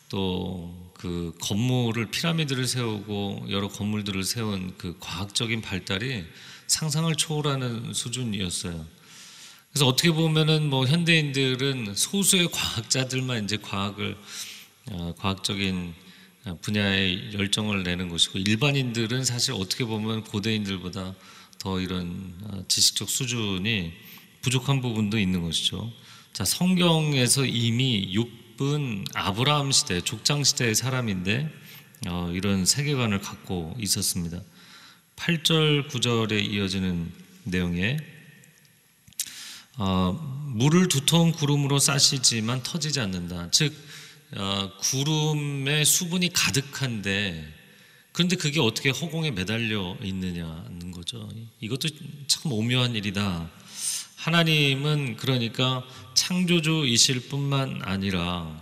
또 0.09 0.91
그 1.01 1.33
건물을 1.41 2.11
피라미드를 2.11 2.67
세우고 2.67 3.47
여러 3.49 3.69
건물들을 3.69 4.23
세운 4.23 4.75
그 4.77 4.97
과학적인 5.01 5.63
발달이 5.63 6.27
상상을 6.67 7.15
초월하는 7.17 7.95
수준이었어요. 7.95 8.87
그래서 9.73 9.87
어떻게 9.87 10.11
보면은 10.11 10.69
뭐 10.69 10.87
현대인들은 10.87 11.95
소수의 11.95 12.49
과학자들만 12.51 13.45
이제 13.45 13.57
과학을 13.57 14.17
어, 14.91 15.15
과학적인 15.19 15.95
분야에 16.63 17.33
열정을 17.35 17.83
내는 17.83 18.09
것이고 18.09 18.39
일반인들은 18.39 19.25
사실 19.25 19.53
어떻게 19.55 19.85
보면 19.85 20.25
고대인들보다 20.25 21.15
더 21.59 21.81
이런 21.81 22.35
어, 22.45 22.65
지식적 22.67 23.09
수준이 23.09 23.93
부족한 24.43 24.81
부분도 24.81 25.19
있는 25.19 25.43
것이죠. 25.43 25.93
자, 26.33 26.45
성경에서 26.45 27.45
이미 27.45 28.13
6은 28.59 29.05
아브라함 29.15 29.71
시대, 29.71 30.01
족장 30.01 30.43
시대의 30.43 30.75
사람인데 30.75 31.49
어, 32.09 32.33
이런 32.35 32.65
세계관을 32.65 33.21
갖고 33.21 33.77
있었습니다. 33.79 34.41
8절, 35.17 35.91
9절에 35.91 36.43
이어지는 36.51 37.13
내용에 37.45 37.99
어, 39.83 40.13
물을 40.49 40.89
두터운 40.89 41.33
구름으로 41.33 41.79
싸시지만 41.79 42.63
터지지 42.63 43.01
않는다. 43.01 43.51
즉 43.51 43.73
어, 44.37 44.71
구름에 44.79 45.87
수분이 45.87 46.35
가득한데 46.35 47.51
그런데 48.13 48.37
그게 48.37 48.61
어떻게 48.61 48.91
허공에 48.91 49.31
매달려 49.31 49.97
있느냐는 50.03 50.91
거죠. 50.91 51.27
이것도 51.61 51.89
참 52.27 52.53
오묘한 52.53 52.95
일이다. 52.95 53.51
하나님은 54.17 55.17
그러니까 55.17 55.83
창조주이실 56.13 57.31
뿐만 57.31 57.81
아니라 57.83 58.61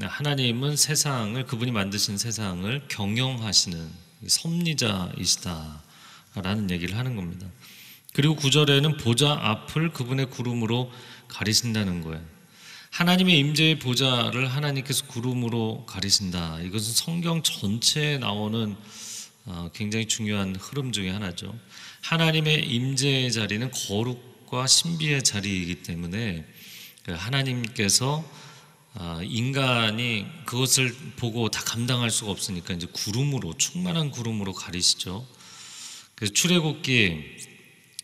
하나님은 0.00 0.74
세상을 0.76 1.46
그분이 1.46 1.70
만드신 1.70 2.18
세상을 2.18 2.88
경영하시는 2.88 3.88
섭리자이시다라는 4.26 5.70
얘기를 6.72 6.96
하는 6.98 7.14
겁니다. 7.14 7.46
그리고 8.16 8.34
구절에는 8.34 8.96
보좌 8.96 9.38
앞을 9.40 9.92
그분의 9.92 10.30
구름으로 10.30 10.90
가리신다는 11.28 12.00
거예요. 12.00 12.24
하나님의 12.90 13.38
임재의 13.38 13.78
보좌를 13.78 14.46
하나님께서 14.46 15.04
구름으로 15.06 15.84
가리신다. 15.86 16.60
이것은 16.62 16.94
성경 16.94 17.42
전체에 17.42 18.16
나오는 18.16 18.74
어, 19.44 19.70
굉장히 19.74 20.08
중요한 20.08 20.56
흐름 20.56 20.92
중의 20.92 21.12
하나죠. 21.12 21.54
하나님의 22.00 22.66
임재의 22.66 23.30
자리는 23.30 23.70
거룩 23.70 24.36
거룩과 24.46 24.66
신비의 24.66 25.22
자리이기 25.22 25.82
때문에 25.82 26.46
그 27.04 27.12
하나님께서 27.12 28.24
아, 28.94 29.20
인간이 29.22 30.26
그것을 30.46 30.96
보고 31.16 31.50
다 31.50 31.62
감당할 31.62 32.10
수가 32.10 32.30
없으니까 32.30 32.72
이제 32.72 32.86
구름으로 32.90 33.58
충만한 33.58 34.10
구름으로 34.10 34.54
가리시죠. 34.54 35.26
그래서 36.14 36.32
출애굽기 36.32 37.55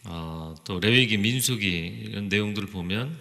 어, 0.04 0.54
또 0.64 0.80
레위기, 0.80 1.16
민수기 1.16 2.04
이런 2.06 2.28
내용들을 2.28 2.68
보면 2.68 3.16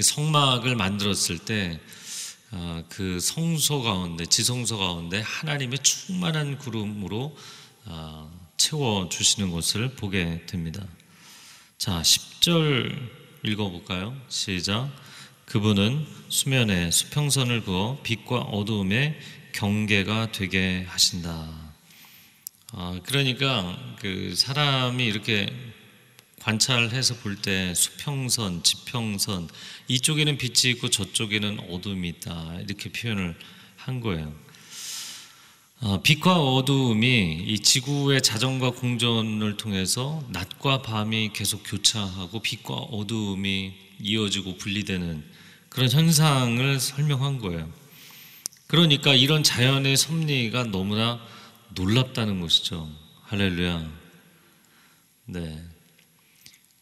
성막을 0.00 0.76
만들었을 0.76 1.38
때 1.38 1.80
아, 2.50 2.84
그 2.88 3.18
성소 3.18 3.82
가운데 3.82 4.26
지성소 4.26 4.78
가운데 4.78 5.20
하나님의 5.20 5.78
충만한 5.80 6.58
구름으로 6.58 7.36
아, 7.86 8.30
채워 8.56 9.08
주시는 9.08 9.50
것을 9.50 9.94
보게 9.96 10.44
됩니다. 10.46 10.86
자, 11.78 12.00
10절 12.02 13.10
읽어 13.44 13.70
볼까요? 13.70 14.16
시작. 14.28 14.90
그분은 15.46 16.06
수면에 16.28 16.90
수평선을 16.90 17.64
그어 17.64 17.98
빛과 18.02 18.38
어두움의 18.38 19.18
경계가 19.52 20.32
되게 20.32 20.84
하신다. 20.88 21.63
아, 22.76 22.98
그러니까 23.04 23.78
그 24.00 24.34
사람이 24.34 25.04
이렇게 25.04 25.46
관찰해서 26.40 27.14
볼 27.18 27.40
때 27.40 27.72
수평선, 27.72 28.64
지평선 28.64 29.48
이쪽에는 29.86 30.36
빛이 30.38 30.72
있고 30.74 30.90
저쪽에는 30.90 31.70
어둠이 31.70 32.08
있다 32.08 32.58
이렇게 32.62 32.90
표현을 32.90 33.36
한 33.76 34.00
거예요. 34.00 34.34
아, 35.82 36.00
빛과 36.02 36.36
어두움이 36.40 37.44
이 37.46 37.58
지구의 37.60 38.22
자전과 38.22 38.70
공전을 38.70 39.56
통해서 39.56 40.24
낮과 40.30 40.82
밤이 40.82 41.30
계속 41.32 41.62
교차하고 41.64 42.40
빛과 42.40 42.74
어두움이 42.74 43.72
이어지고 44.00 44.56
분리되는 44.56 45.24
그런 45.68 45.90
현상을 45.90 46.80
설명한 46.80 47.38
거예요. 47.38 47.70
그러니까 48.66 49.14
이런 49.14 49.44
자연의 49.44 49.96
섭리가 49.96 50.64
너무나 50.64 51.20
놀랍다는 51.74 52.40
것이죠. 52.40 52.88
할렐루야. 53.24 53.90
네. 55.26 55.64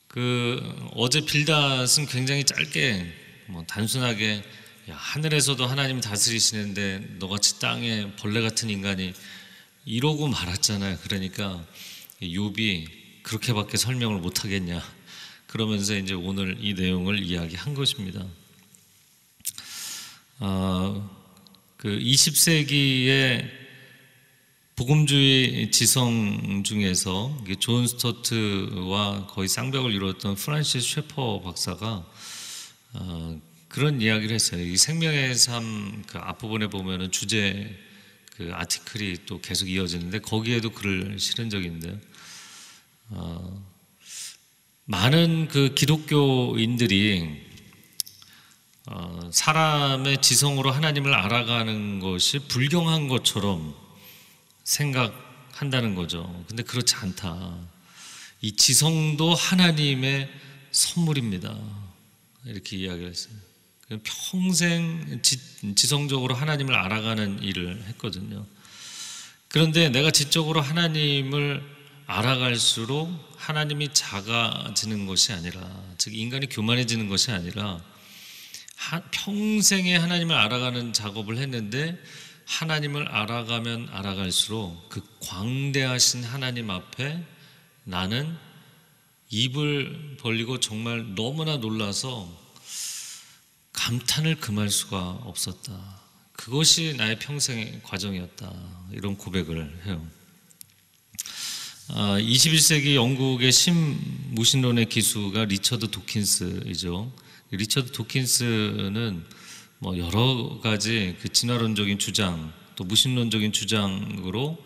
그 0.07 0.91
어제 0.95 1.25
빌닷은 1.25 2.07
굉장히 2.07 2.45
짧게 2.45 3.13
뭐 3.47 3.65
단순하게 3.67 4.43
야, 4.91 4.95
하늘에서도 4.95 5.65
하나님 5.67 6.01
다스리시는데 6.01 7.17
너같이 7.19 7.59
땅에 7.59 8.15
벌레 8.17 8.43
같은 8.43 8.69
인간이 8.69 9.15
이러고 9.87 10.29
말았잖아요. 10.29 10.99
그러니까 11.03 11.65
욥이 12.21 13.23
그렇게밖에 13.23 13.79
설명을 13.79 14.21
못 14.21 14.45
하겠냐. 14.45 14.83
그러면서 15.47 15.97
이제 15.97 16.13
오늘 16.13 16.59
이 16.61 16.75
내용을 16.75 17.23
이야기한 17.23 17.73
것입니다. 17.75 18.27
어, 20.41 21.11
그 21.79 21.99
20세기의 21.99 23.62
복음주의 24.83 25.71
지성 25.71 26.65
중에서 26.65 27.39
존 27.61 27.87
스토트와 27.87 29.29
거의 29.29 29.47
쌍벽을 29.47 29.93
이루었던 29.93 30.35
프란시스 30.35 30.95
셰퍼 30.95 31.41
박사가 31.43 32.05
어, 32.95 33.41
그런 33.69 34.03
이야기를 34.03 34.35
했어요. 34.35 34.61
이 34.61 34.77
생명의 34.77 35.37
삶 35.37 36.03
그 36.09 36.19
앞부분에 36.19 36.67
보면은 36.67 37.13
주제 37.13 37.79
그 38.37 38.51
article이 38.53 39.19
또 39.27 39.41
계속 39.41 39.71
이어지는데 39.71 40.19
거기에도 40.19 40.71
글을 40.71 41.17
실은 41.21 41.49
적이 41.49 41.67
있는데요. 41.67 42.01
어, 43.11 43.65
많은 44.87 45.47
그 45.47 45.75
기독교인들이 45.75 47.41
어, 48.87 49.31
사람의 49.33 50.21
지성으로 50.23 50.73
하나님을 50.73 51.15
알아가는 51.15 52.01
것이 52.01 52.41
불경한 52.49 53.07
것처럼 53.07 53.81
생각한다는 54.73 55.95
거죠. 55.95 56.45
근데 56.49 56.63
그렇지 56.63 56.95
않다. 56.97 57.59
이 58.41 58.57
지성도 58.57 59.35
하나님의 59.35 60.31
선물입니다. 60.71 61.55
이렇게 62.47 62.79
이야기를 62.79 63.11
했어요. 63.11 63.35
평생 64.03 65.21
지, 65.23 65.39
성적으로 65.87 66.35
하나님을 66.35 66.75
알아가는 66.75 67.43
일을 67.43 67.85
했거든요. 67.89 68.47
그런데 69.49 69.91
내가 69.91 70.11
지적으로 70.11 70.63
하나님을 70.63 71.63
알아갈수록 72.07 73.11
하나님이 73.37 73.91
작아지는 73.93 75.07
것이 75.07 75.33
아니라, 75.33 75.61
즉, 75.99 76.15
인간이 76.15 76.49
교만해지는 76.49 77.09
것이 77.09 77.31
아니라, 77.31 77.81
평생에 79.11 79.97
하나님을 79.97 80.35
알아가는 80.35 80.95
작업을 80.95 81.37
했는데, 81.37 81.99
하나님을 82.53 83.09
알아가면 83.09 83.89
알아갈수록 83.91 84.91
그 84.91 85.01
광대하신 85.21 86.23
하나님 86.23 86.69
앞에 86.71 87.25
나는 87.85 88.37
입을 89.31 90.19
벌리고 90.21 90.61
정말 90.61 91.15
너무나 91.15 91.57
놀라서 91.57 92.31
감탄을 93.73 94.37
금할 94.37 94.69
수가 94.69 94.99
없었다. 95.23 96.03
그것이 96.35 96.95
나의 96.99 97.19
평생의 97.21 97.81
과정이었다. 97.85 98.53
이런 98.93 99.17
고백을 99.17 99.85
해요. 99.87 100.07
21세기 101.89 102.93
아, 102.93 102.95
영국의 102.97 103.51
신무신론의 103.51 104.91
기수가 104.91 105.47
리처드 105.47 105.91
도킨스이죠. 105.91 107.13
리처드 107.51 107.93
도킨스는 107.93 109.25
뭐 109.83 109.99
여러 109.99 110.61
가지 110.63 111.17
그 111.21 111.29
진화론적인 111.29 111.99
주장 111.99 112.53
또 112.77 112.85
무신론적인 112.85 113.51
주장으로 113.51 114.57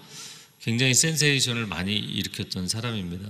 굉장히 0.61 0.93
센세이션을 0.93 1.65
많이 1.65 1.97
일으켰던 1.97 2.69
사람입니다. 2.69 3.27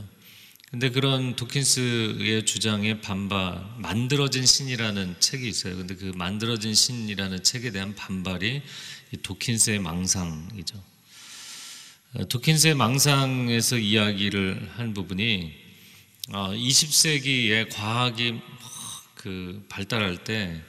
근데 0.73 0.91
그런 0.91 1.37
도킨스의 1.37 2.45
주장에 2.45 3.01
반발, 3.01 3.65
만들어진 3.79 4.45
신이라는 4.45 5.21
책이 5.21 5.49
있어요. 5.49 5.77
근데 5.77 5.95
그 5.95 6.07
만들어진 6.17 6.75
신이라는 6.75 7.45
책에 7.45 7.71
대한 7.71 7.95
반발이 7.95 8.63
도킨스의 9.23 9.79
망상이죠. 9.79 10.83
도킨스의 12.29 12.75
망상에서 12.75 13.79
이야기를 13.79 14.73
한 14.75 14.93
부분이 14.93 15.55
20세기에 16.31 17.67
어, 17.67 17.69
과학이 17.77 18.41
그 19.15 19.65
발달할 19.69 20.25
때 20.25 20.65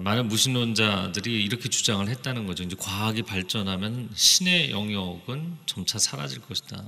많은 0.00 0.28
무신론자들이 0.28 1.44
이렇게 1.44 1.68
주장을 1.68 2.06
했다는 2.08 2.46
거죠. 2.46 2.62
이제 2.62 2.76
과학이 2.78 3.22
발전하면 3.22 4.10
신의 4.14 4.70
영역은 4.70 5.58
점차 5.66 5.98
사라질 5.98 6.40
것이다. 6.40 6.82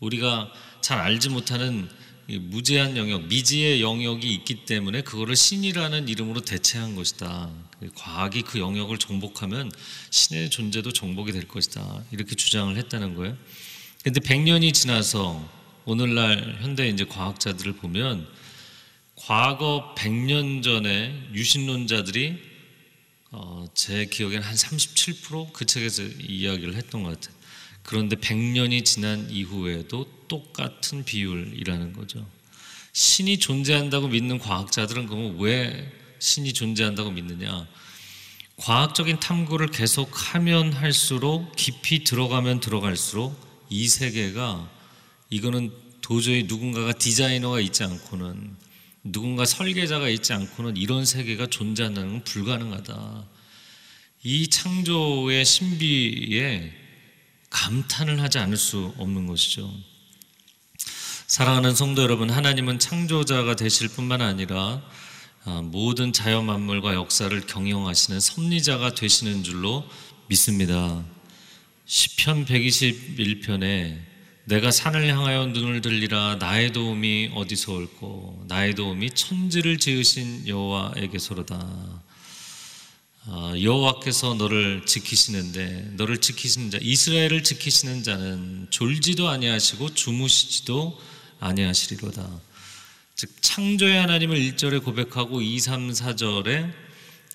우리가 0.00 0.50
잘 0.80 0.98
알지 0.98 1.28
못하는 1.28 1.88
무제한 2.28 2.96
영역, 2.96 3.26
미지의 3.26 3.82
영역이 3.82 4.32
있기 4.34 4.64
때문에 4.64 5.02
그거를 5.02 5.36
신이라는 5.36 6.08
이름으로 6.08 6.40
대체한 6.40 6.94
것이다. 6.94 7.50
과학이 7.94 8.42
그 8.42 8.58
영역을 8.58 8.98
정복하면 8.98 9.70
신의 10.10 10.50
존재도 10.50 10.92
정복이 10.92 11.32
될 11.32 11.46
것이다. 11.46 12.04
이렇게 12.10 12.34
주장을 12.34 12.74
했다는 12.76 13.14
거예요. 13.14 13.36
근데 14.02 14.20
100년이 14.20 14.72
지나서 14.72 15.48
오늘날 15.84 16.58
현대 16.62 16.88
이제 16.88 17.04
과학자들을 17.04 17.74
보면 17.74 18.26
과거 19.16 19.94
100년 19.96 20.62
전에 20.62 21.28
유신론자들이 21.32 22.52
어, 23.30 23.66
제 23.74 24.06
기억에는 24.06 24.42
한 24.42 24.54
37%그 24.54 25.64
책에서 25.64 26.02
이야기를 26.02 26.74
했던 26.74 27.02
것 27.02 27.20
같아요. 27.20 27.34
그런데 27.82 28.16
100년이 28.16 28.84
지난 28.84 29.28
이후에도 29.30 30.06
똑같은 30.28 31.04
비율이라는 31.04 31.92
거죠. 31.94 32.26
신이 32.92 33.38
존재한다고 33.38 34.08
믿는 34.08 34.38
과학자들은 34.38 35.06
그러면 35.06 35.38
왜 35.38 35.90
신이 36.18 36.52
존재한다고 36.52 37.10
믿느냐? 37.10 37.66
과학적인 38.56 39.18
탐구를 39.18 39.68
계속 39.68 40.10
하면 40.12 40.72
할수록 40.72 41.56
깊이 41.56 42.04
들어가면 42.04 42.60
들어갈수록 42.60 43.34
이 43.70 43.88
세계가 43.88 44.70
이거는 45.30 45.72
도저히 46.02 46.44
누군가가 46.44 46.92
디자이너가 46.92 47.60
있지 47.60 47.82
않고는 47.82 48.54
누군가 49.04 49.44
설계자가 49.44 50.08
있지 50.08 50.32
않고는 50.32 50.76
이런 50.76 51.04
세계가 51.04 51.48
존재하는 51.48 52.08
건 52.08 52.24
불가능하다. 52.24 53.24
이 54.24 54.48
창조의 54.48 55.44
신비에 55.44 56.72
감탄을 57.50 58.20
하지 58.22 58.38
않을 58.38 58.56
수 58.56 58.94
없는 58.98 59.26
것이죠. 59.26 59.72
사랑하는 61.26 61.74
성도 61.74 62.02
여러분, 62.02 62.30
하나님은 62.30 62.78
창조자가 62.78 63.56
되실 63.56 63.88
뿐만 63.88 64.20
아니라 64.20 64.82
아, 65.44 65.60
모든 65.60 66.12
자연 66.12 66.46
만물과 66.46 66.94
역사를 66.94 67.40
경영하시는 67.40 68.20
섭리자가 68.20 68.94
되시는 68.94 69.42
줄로 69.42 69.84
믿습니다. 70.28 71.04
시편 71.86 72.44
121편에 72.44 74.11
내가 74.44 74.72
산을 74.72 75.06
향하여 75.06 75.46
눈을 75.46 75.82
들리라 75.82 76.36
나의 76.40 76.72
도움이 76.72 77.30
어디서 77.34 77.72
올고 77.72 78.44
나의 78.48 78.74
도움이 78.74 79.10
천지를 79.10 79.78
지으신 79.78 80.48
여호와에게서로다. 80.48 82.02
아, 83.24 83.54
여호와께서 83.60 84.34
너를 84.34 84.84
지키시는데 84.84 85.92
너를 85.92 86.20
지키시는 86.20 86.72
자 86.72 86.78
이스라엘을 86.80 87.44
지키시는 87.44 88.02
자는 88.02 88.66
졸지도 88.70 89.28
아니하시고 89.28 89.94
주무시지도 89.94 91.00
아니하시리로다. 91.38 92.28
즉 93.14 93.30
창조의 93.40 94.00
하나님을 94.00 94.36
1절에 94.36 94.82
고백하고 94.82 95.40
2, 95.40 95.60
3, 95.60 95.90
4절에 95.92 96.72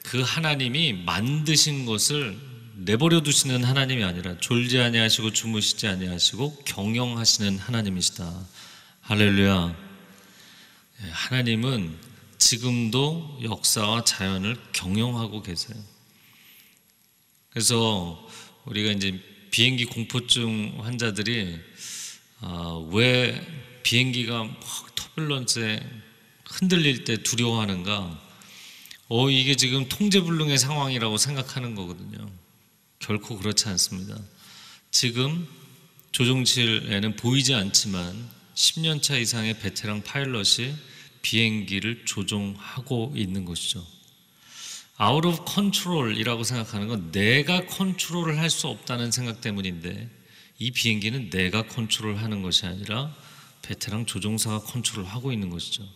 그 0.03 0.21
하나님이 0.21 0.91
만드신 1.05 1.85
것을 1.85 2.37
내버려 2.79 3.21
두시는 3.21 3.63
하나님이 3.63 4.03
아니라 4.03 4.37
졸지 4.39 4.79
아니하시고 4.79 5.33
주무시지 5.33 5.87
아니하시고 5.87 6.63
경영하시는 6.65 7.57
하나님이시다. 7.57 8.47
할렐루야. 9.01 9.75
예, 11.01 11.09
하나님은 11.09 11.97
지금도 12.37 13.39
역사와 13.41 14.03
자연을 14.03 14.57
경영하고 14.73 15.41
계세요. 15.41 15.75
그래서 17.49 18.29
우리가 18.65 18.91
이제 18.91 19.19
비행기 19.49 19.85
공포증 19.85 20.77
환자들이 20.83 21.59
아, 22.41 22.85
왜 22.91 23.41
비행기가 23.81 24.43
막 24.43 24.95
터뷸런스에 24.95 25.83
흔들릴 26.45 27.05
때 27.05 27.23
두려워하는가? 27.23 28.21
어, 29.09 29.29
이게 29.31 29.55
지금 29.55 29.89
통제불능의 29.89 30.59
상황이라고 30.59 31.17
생각하는 31.17 31.73
거거든요. 31.73 32.29
결코 32.99 33.37
그렇지 33.37 33.67
않습니다. 33.69 34.17
지금 34.91 35.47
조종실에는 36.11 37.15
보이지 37.15 37.53
않지만 37.53 38.29
10년 38.55 39.01
차 39.01 39.17
이상의 39.17 39.59
베테랑 39.59 40.03
파일럿이 40.03 40.73
비행기를 41.21 42.05
조종하고 42.05 43.13
있는 43.15 43.45
것이죠. 43.45 43.85
out 44.99 45.27
of 45.27 45.45
control이라고 45.47 46.43
생각하는 46.43 46.87
건 46.87 47.11
내가 47.11 47.65
컨트롤을 47.67 48.39
할 48.39 48.49
수 48.49 48.67
없다는 48.67 49.11
생각 49.11 49.41
때문인데 49.41 50.09
이 50.57 50.71
비행기는 50.71 51.29
내가 51.29 51.67
컨트롤하는 51.67 52.41
것이 52.41 52.65
아니라 52.65 53.13
베테랑 53.61 54.07
조종사가 54.07 54.61
컨트롤하고 54.61 55.31
있는 55.31 55.49
것이죠. 55.49 55.87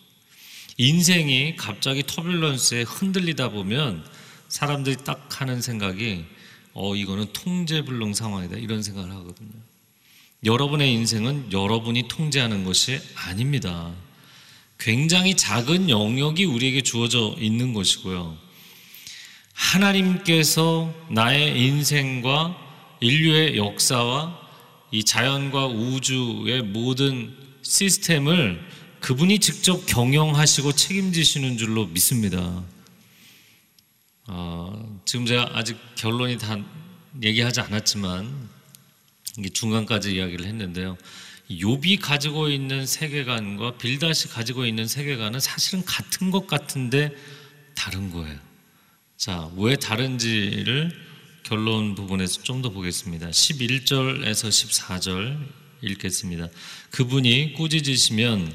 인생이 0.78 1.56
갑자기 1.56 2.04
터뷸런스에 2.04 2.86
흔들리다 2.88 3.50
보면 3.50 4.06
사람들이 4.50 4.98
딱 5.04 5.42
하는 5.42 5.62
생각이 5.62 6.26
어 6.74 6.96
이거는 6.96 7.34
통제불능 7.34 8.14
상황이다 8.14 8.58
이런 8.58 8.84
생각을 8.84 9.12
하거든요. 9.12 9.52
여러분의 10.44 10.94
인생은 10.94 11.52
여러분이 11.52 12.08
통제하는 12.08 12.64
것이 12.64 13.00
아닙니다. 13.16 13.92
굉장히 14.80 15.36
작은 15.36 15.90
영역이 15.90 16.46
우리에게 16.46 16.82
주어져 16.82 17.36
있는 17.40 17.74
것이고요. 17.74 18.36
하나님께서 19.54 20.92
나의 21.10 21.62
인생과 21.62 22.58
인류의 23.00 23.58
역사와 23.58 24.40
이 24.92 25.04
자연과 25.04 25.68
우주의 25.68 26.62
모든 26.64 27.36
시스템을 27.62 28.60
그분이 29.00 29.40
직접 29.40 29.86
경영하시고 29.86 30.74
책임지시는 30.74 31.58
줄로 31.58 31.86
믿습니다. 31.88 32.64
어, 34.34 35.02
지금 35.04 35.26
제가 35.26 35.52
아직 35.54 35.78
결론이 35.96 36.38
다 36.38 36.58
얘기하지 37.22 37.60
않았지만 37.60 38.50
중간까지 39.54 40.16
이야기를 40.16 40.46
했는데요. 40.46 40.98
욥이 41.50 42.00
가지고 42.00 42.48
있는 42.48 42.86
세계관과 42.86 43.78
빌다시 43.78 44.30
가지고 44.30 44.66
있는 44.66 44.88
세계관은 44.88 45.42
사실은 45.42 45.84
같은 45.84 46.32
것 46.32 46.48
같은데 46.48 47.14
다른 47.76 48.10
거예요. 48.10 48.40
자, 49.18 49.50
왜 49.58 49.76
다른지를 49.76 50.92
결론 51.44 51.96
부분에서 51.96 52.42
좀 52.44 52.62
더 52.62 52.70
보겠습니다. 52.70 53.32
11절에서 53.32 54.48
14절 54.48 55.46
읽겠습니다. 55.82 56.48
그분이 56.92 57.54
꾸짖으시면 57.54 58.54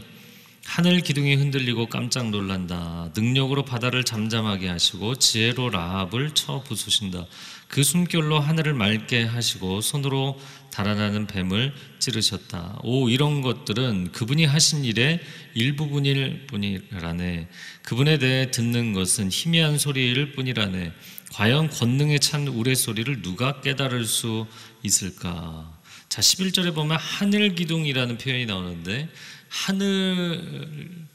하늘 0.67 1.01
기둥이 1.01 1.37
흔들리고 1.37 1.87
깜짝 1.87 2.29
놀란다. 2.31 3.11
능력으로 3.17 3.65
바다를 3.65 4.05
잠잠하게 4.05 4.69
하시고 4.69 5.15
지혜로 5.15 5.71
라합을 5.71 6.35
쳐 6.35 6.63
부수신다. 6.65 7.27
그 7.69 7.83
숨결로 7.83 8.41
하늘을 8.41 8.75
맑게 8.75 9.25
하시고 9.25 9.81
손으로 9.81 10.39
달아나는 10.71 11.29
뱀을 11.29 11.73
찌르셨다. 11.99 12.81
오 12.83 13.09
이런 13.09 13.41
것들은 13.41 14.13
그분이 14.13 14.45
하신 14.45 14.85
일의 14.85 15.21
일부분일 15.55 16.47
뿐이라네. 16.49 17.49
그분에 17.83 18.19
대해 18.19 18.51
듣는 18.51 18.93
것은 18.93 19.31
희미한 19.31 19.79
소리일 19.79 20.33
뿐이라네. 20.33 20.93
과연 21.33 21.71
권능에 21.71 22.19
찬 22.19 22.47
우레소리를 22.49 23.23
누가 23.23 23.61
깨달을 23.61 24.05
수 24.05 24.47
있을까? 24.83 25.73
자, 26.09 26.23
11절에 26.23 26.75
보면 26.75 26.99
하늘 26.99 27.55
기둥이라는 27.55 28.19
표현이 28.19 28.47
나오는데 28.47 29.09
하늘 29.49 31.07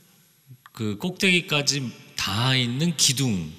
그 0.71 0.97
꼭대기까지 0.97 1.91
닿아 2.15 2.55
있는 2.55 2.95
기둥. 2.97 3.51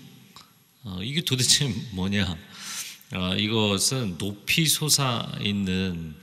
어, 0.85 0.99
이게 1.03 1.21
도대체 1.21 1.73
뭐냐? 1.93 2.37
어, 3.15 3.35
이것은 3.35 4.19
높이 4.19 4.67
솟아 4.67 5.39
있는 5.41 6.15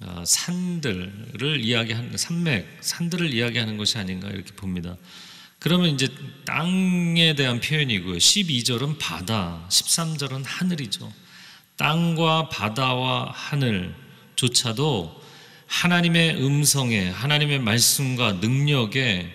어, 0.00 0.24
산들을 0.26 1.64
이야기하는 1.64 2.16
산맥, 2.16 2.78
산들을 2.80 3.32
이야기하는 3.32 3.76
것이 3.76 3.98
아닌가 3.98 4.28
이렇게 4.28 4.52
봅니다. 4.54 4.96
그러면 5.60 5.90
이제 5.90 6.08
땅에 6.44 7.34
대한 7.34 7.60
표현이고요. 7.60 8.16
12절은 8.16 8.98
바다, 8.98 9.64
13절은 9.70 10.42
하늘이죠. 10.44 11.12
땅과 11.76 12.48
바다와 12.48 13.30
하늘조차도 13.32 15.21
하나님의 15.72 16.36
음성에, 16.36 17.08
하나님의 17.08 17.58
말씀과 17.60 18.34
능력에 18.34 19.32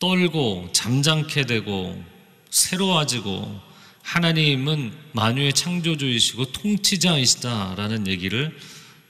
떨고 0.00 0.70
잠잠케 0.72 1.46
되고 1.46 2.04
새로워지고 2.50 3.60
하나님은 4.02 4.92
만유의 5.12 5.52
창조주이시고 5.52 6.50
통치자이시다라는 6.50 8.08
얘기를 8.08 8.58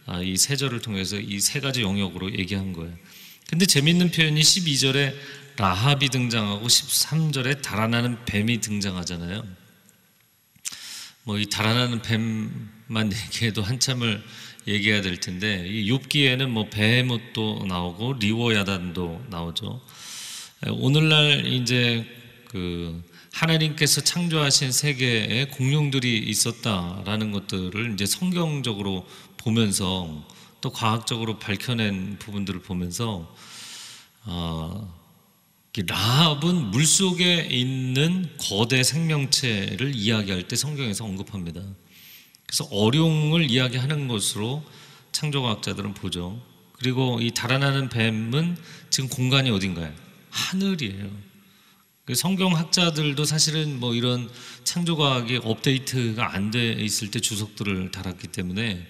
아, 0.04 0.20
이세 0.20 0.56
절을 0.56 0.82
통해서 0.82 1.16
이 1.18 1.40
세 1.40 1.61
가지 1.61 1.80
영역으로 1.80 2.35
얘기한 2.38 2.74
거예요. 2.74 2.94
근데 3.48 3.64
재밌는 3.64 4.11
표현이 4.11 4.40
12절에 4.42 5.14
라합이 5.56 6.11
등장하고 6.11 6.66
13절에 6.66 7.62
달아나는 7.62 8.24
뱀이 8.26 8.61
등장하잖아요. 8.61 9.42
뭐 11.24 11.38
이 11.38 11.46
달아나는 11.46 12.02
뱀만 12.02 13.11
얘기해도 13.26 13.62
한참을 13.62 14.22
얘기해야 14.66 15.03
될 15.03 15.18
텐데 15.18 15.66
이 15.66 15.90
욥기에는 15.90 16.48
뭐 16.48 16.68
베헤못도 16.68 17.66
나오고 17.68 18.14
리워야단도 18.14 19.27
나오죠. 19.29 19.81
오늘날 20.70 21.46
이제 21.46 22.07
그 22.48 23.03
하나님께서 23.33 24.03
창조하신 24.03 24.72
세계에 24.72 25.46
공룡들이 25.46 26.18
있었다라는 26.18 27.33
것들을 27.33 27.94
이제 27.94 28.07
성경적으로 28.07 29.07
보면서 29.38 30.25
또 30.61 30.70
과학적으로 30.70 31.38
밝혀낸 31.38 32.18
부분들을 32.18 32.61
보면서 32.61 33.35
어, 34.25 35.03
라합은 35.75 36.70
물 36.70 36.87
속에 36.87 37.48
있는 37.51 38.29
거대 38.38 38.85
생명체를 38.85 39.94
이야기할 39.96 40.46
때 40.46 40.55
성경에서 40.55 41.05
언급합니다. 41.05 41.62
그래서 42.52 42.68
어룡을 42.70 43.50
이야기하는 43.50 44.08
것으로 44.08 44.62
창조과학자들은 45.12 45.94
보죠. 45.94 46.38
그리고 46.74 47.18
이 47.22 47.30
달아나는 47.30 47.88
뱀은 47.88 48.58
지금 48.90 49.08
공간이 49.08 49.48
어딘가요? 49.48 49.90
하늘이에요. 50.28 51.08
그 52.04 52.14
성경학자들도 52.14 53.24
사실은 53.24 53.80
뭐 53.80 53.94
이런 53.94 54.28
창조과학이 54.64 55.40
업데이트가 55.42 56.34
안 56.34 56.50
돼 56.50 56.72
있을 56.72 57.10
때 57.10 57.20
주석들을 57.20 57.90
달았기 57.90 58.28
때문에 58.28 58.86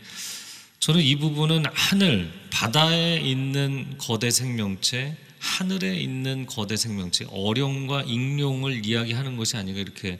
저는 0.80 1.00
이 1.00 1.14
부분은 1.14 1.62
하늘, 1.72 2.32
바다에 2.50 3.20
있는 3.20 3.96
거대 3.98 4.32
생명체, 4.32 5.16
하늘에 5.38 5.94
있는 6.00 6.46
거대 6.46 6.76
생명체, 6.76 7.26
어룡과 7.30 8.02
익룡을 8.02 8.84
이야기하는 8.84 9.36
것이 9.36 9.56
아닌가 9.56 9.80
이렇게 9.80 10.18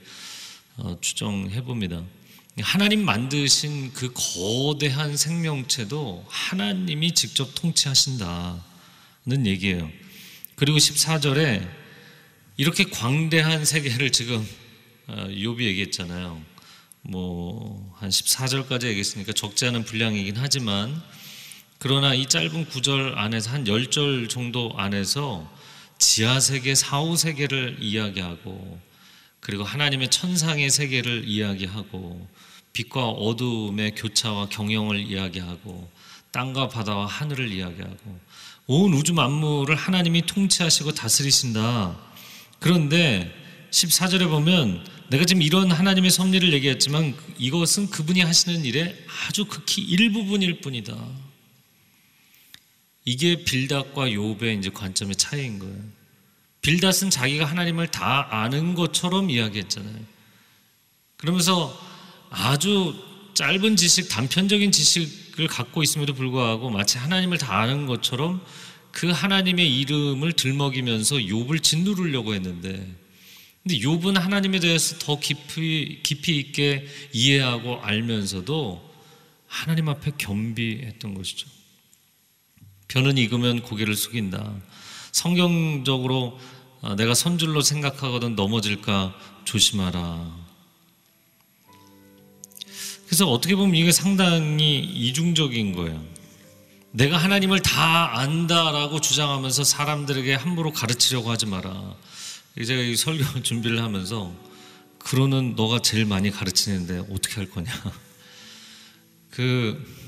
어, 0.76 0.96
추정해 1.00 1.60
봅니다. 1.64 2.04
하나님 2.60 3.04
만드신 3.04 3.92
그 3.94 4.12
거대한 4.12 5.16
생명체도 5.16 6.26
하나님이 6.28 7.12
직접 7.12 7.54
통치하신다는 7.54 8.60
얘기예요. 9.46 9.90
그리고 10.56 10.78
14절에 10.78 11.66
이렇게 12.58 12.84
광대한 12.84 13.64
세계를 13.64 14.12
지금 14.12 14.46
어, 15.06 15.26
욥이 15.28 15.62
얘기했잖아요. 15.62 16.42
뭐 17.02 17.82
한 18.02 18.10
14절까지 18.10 18.86
얘기했으니까 18.88 19.32
적지 19.32 19.64
않은 19.66 19.84
분량이긴 19.84 20.34
하지만 20.36 21.00
그러나 21.78 22.14
이 22.14 22.26
짧은 22.26 22.66
구절 22.66 23.16
안에서 23.16 23.50
한 23.50 23.62
10절 23.62 24.28
정도 24.28 24.72
안에서 24.76 25.48
지하 26.00 26.40
세계, 26.40 26.74
사후 26.74 27.16
세계를 27.16 27.76
이야기하고 27.78 28.80
그리고 29.42 29.64
하나님의 29.64 30.08
천상의 30.08 30.70
세계를 30.70 31.24
이야기하고 31.26 32.28
빛과 32.72 33.08
어둠의 33.08 33.96
교차와 33.96 34.48
경영을 34.48 35.00
이야기하고 35.00 35.90
땅과 36.30 36.68
바다와 36.68 37.06
하늘을 37.06 37.52
이야기하고 37.52 38.20
온 38.68 38.94
우주 38.94 39.12
만물을 39.12 39.74
하나님이 39.74 40.26
통치하시고 40.26 40.92
다스리신다. 40.92 41.98
그런데 42.60 43.34
14절에 43.72 44.30
보면 44.30 44.86
내가 45.10 45.24
지금 45.24 45.42
이런 45.42 45.72
하나님의 45.72 46.10
섭리를 46.10 46.52
얘기했지만 46.52 47.16
이것은 47.36 47.90
그분이 47.90 48.20
하시는 48.20 48.64
일의 48.64 48.96
아주 49.26 49.44
극히 49.46 49.82
일부분일 49.82 50.60
뿐이다. 50.60 50.96
이게 53.04 53.42
빌닷과 53.42 54.06
욥의 54.06 54.60
이제 54.60 54.70
관점의 54.70 55.16
차이인 55.16 55.58
거예요. 55.58 56.01
빌닷은 56.62 57.10
자기가 57.10 57.44
하나님을 57.44 57.88
다 57.88 58.28
아는 58.30 58.74
것처럼 58.74 59.30
이야기했잖아요. 59.30 59.96
그러면서 61.16 61.78
아주 62.30 62.94
짧은 63.34 63.76
지식, 63.76 64.08
단편적인 64.08 64.72
지식을 64.72 65.48
갖고 65.48 65.82
있음에도 65.82 66.14
불구하고 66.14 66.70
마치 66.70 66.98
하나님을 66.98 67.38
다 67.38 67.58
아는 67.58 67.86
것처럼 67.86 68.44
그 68.92 69.10
하나님의 69.10 69.80
이름을 69.80 70.32
들먹이면서 70.34 71.16
욥을 71.16 71.62
짓누르려고 71.62 72.34
했는데 72.34 72.94
근데 73.62 73.78
욥은 73.78 74.14
하나님에 74.14 74.60
대해서 74.60 74.98
더 74.98 75.18
깊이 75.18 76.00
깊이 76.02 76.38
있게 76.38 76.86
이해하고 77.12 77.80
알면서도 77.80 78.92
하나님 79.46 79.88
앞에 79.88 80.12
겸비했던 80.18 81.14
것이죠. 81.14 81.48
변은 82.88 83.18
익으면 83.18 83.62
고개를 83.62 83.94
숙인다. 83.94 84.54
성경적으로 85.12 86.38
어, 86.80 86.96
내가 86.96 87.14
선줄로 87.14 87.60
생각하거든 87.60 88.34
넘어질까 88.34 89.14
조심하라. 89.44 90.42
그래서 93.06 93.30
어떻게 93.30 93.54
보면 93.54 93.76
이게 93.76 93.92
상당히 93.92 94.80
이중적인 94.80 95.74
거예요. 95.74 96.02
내가 96.92 97.18
하나님을 97.18 97.60
다 97.60 98.18
안다라고 98.18 99.00
주장하면서 99.00 99.64
사람들에게 99.64 100.34
함부로 100.34 100.72
가르치려고 100.72 101.30
하지 101.30 101.46
마라. 101.46 101.94
제가 102.56 102.82
이 102.82 102.96
설교 102.96 103.42
준비를 103.44 103.82
하면서 103.82 104.32
그러는 104.98 105.54
너가 105.56 105.80
제일 105.80 106.04
많이 106.04 106.30
가르치는데 106.30 107.06
어떻게 107.10 107.36
할 107.36 107.50
거냐. 107.50 107.70
그 109.30 110.02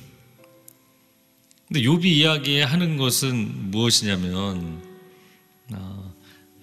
근데 1.68 1.82
욥이 1.82 2.04
이야기하는 2.04 2.96
것은 2.96 3.70
무엇이냐면 3.70 4.82
아, 4.82 4.93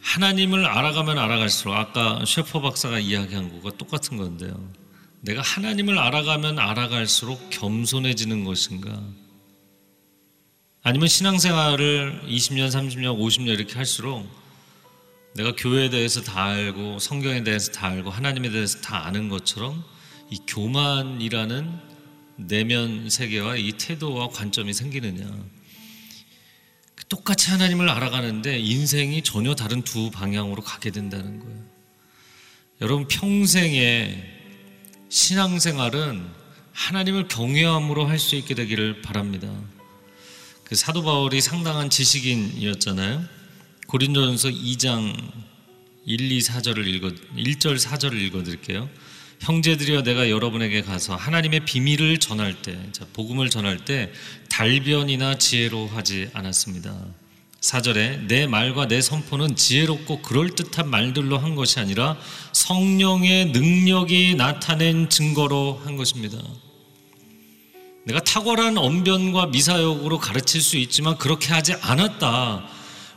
하나님을 0.02 0.66
알아가면 0.66 1.18
알아갈수록 1.18 1.76
아까 1.76 2.24
셰퍼 2.26 2.62
박사가 2.62 3.00
이야기한 3.00 3.50
것과 3.62 3.78
똑같은 3.78 4.18
건데요. 4.18 4.72
내가 5.22 5.42
하나님을 5.42 6.00
알아가면 6.00 6.60
알아갈수록 6.60 7.50
겸손해지는 7.52 8.44
것인가? 8.44 9.04
아니면 10.84 11.08
신앙생활을 11.08 12.24
20년, 12.28 12.70
30년, 12.70 13.18
50년 13.20 13.50
이렇게 13.50 13.76
할수록 13.76 14.28
내가 15.36 15.54
교회에 15.56 15.90
대해서 15.90 16.22
다 16.22 16.46
알고 16.46 17.00
성경에 17.00 17.44
대해서 17.44 17.72
다 17.72 17.88
알고 17.88 18.10
하나님에 18.10 18.50
대해서 18.50 18.82
다 18.82 19.06
아는 19.06 19.30
것처럼 19.30 19.84
이 20.32 20.40
교만이라는 20.48 21.80
내면 22.38 23.10
세계와 23.10 23.58
이 23.58 23.74
태도와 23.74 24.30
관점이 24.30 24.74
생기느냐. 24.74 25.30
똑같이 27.10 27.50
하나님을 27.52 27.90
알아가는데 27.90 28.60
인생이 28.60 29.22
전혀 29.24 29.56
다른 29.56 29.82
두 29.82 30.12
방향으로 30.12 30.62
가게 30.62 30.92
된다는 30.92 31.40
거예요. 31.40 31.62
여러분 32.82 33.08
평생에 33.08 34.24
신앙생활은 35.10 36.26
하나님을 36.74 37.28
경외함으로 37.28 38.08
할 38.08 38.18
수 38.18 38.36
있게 38.36 38.56
되기를 38.56 39.02
바랍니다. 39.02 39.52
그 40.64 40.76
사도 40.76 41.04
바울이 41.04 41.42
상당한 41.42 41.90
지식인이었잖아요. 41.90 43.24
고린도전서 43.88 44.50
2장 44.50 45.32
1, 46.06 46.32
2, 46.32 46.40
4절을 46.40 46.88
읽어 46.88 47.10
1절 47.36 47.78
4절을 47.78 48.20
읽어 48.22 48.44
드릴게요. 48.44 48.90
형제들이여 49.42 50.04
내가 50.04 50.30
여러분에게 50.30 50.82
가서 50.82 51.16
하나님의 51.16 51.66
비밀을 51.66 52.20
전할 52.20 52.62
때, 52.62 52.80
자, 52.92 53.06
복음을 53.12 53.50
전할 53.50 53.84
때 53.84 54.12
달변이나 54.62 55.40
지혜로 55.40 55.88
하지 55.88 56.30
않았습니다. 56.34 56.94
4절에 57.62 58.28
내 58.28 58.46
말과 58.46 58.88
내 58.88 59.02
선포는 59.02 59.56
지혜롭고 59.56 60.22
그럴듯한 60.22 60.88
말들로 60.88 61.40
한 61.40 61.56
것이 61.56 61.80
아니라 61.80 62.16
성령의 62.54 63.46
능력이 63.54 64.36
나타낸 64.36 65.10
증거로 65.10 65.82
한 65.84 65.98
것입니다. 65.98 66.38
내가 68.06 68.20
탁월한 68.20 68.78
언변과 68.78 69.48
미사역으로 69.48 70.20
가르칠 70.20 70.62
수 70.62 70.78
있지만 70.78 71.18
그렇게 71.18 71.52
하지 71.52 71.74
않았다. 71.82 72.64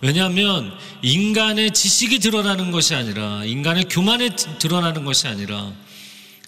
왜냐하면 0.01 0.73
인간의 1.03 1.73
지식이 1.73 2.21
드러나는 2.21 2.71
것이 2.71 2.95
아니라 2.95 3.45
인간의 3.45 3.91
교만이 3.91 4.31
드러나는 4.61 5.05
것이 5.05 5.29
아니라 5.29 5.75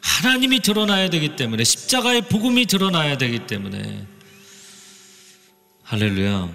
하나님이 0.01 0.61
드러나야 0.61 1.11
되기 1.11 1.37
때문에 1.37 1.65
십자가의 1.65 2.23
복음이 2.31 2.65
드러나야 2.65 3.19
되기 3.19 3.41
때문에 3.47 4.16
할렐루야. 5.89 6.53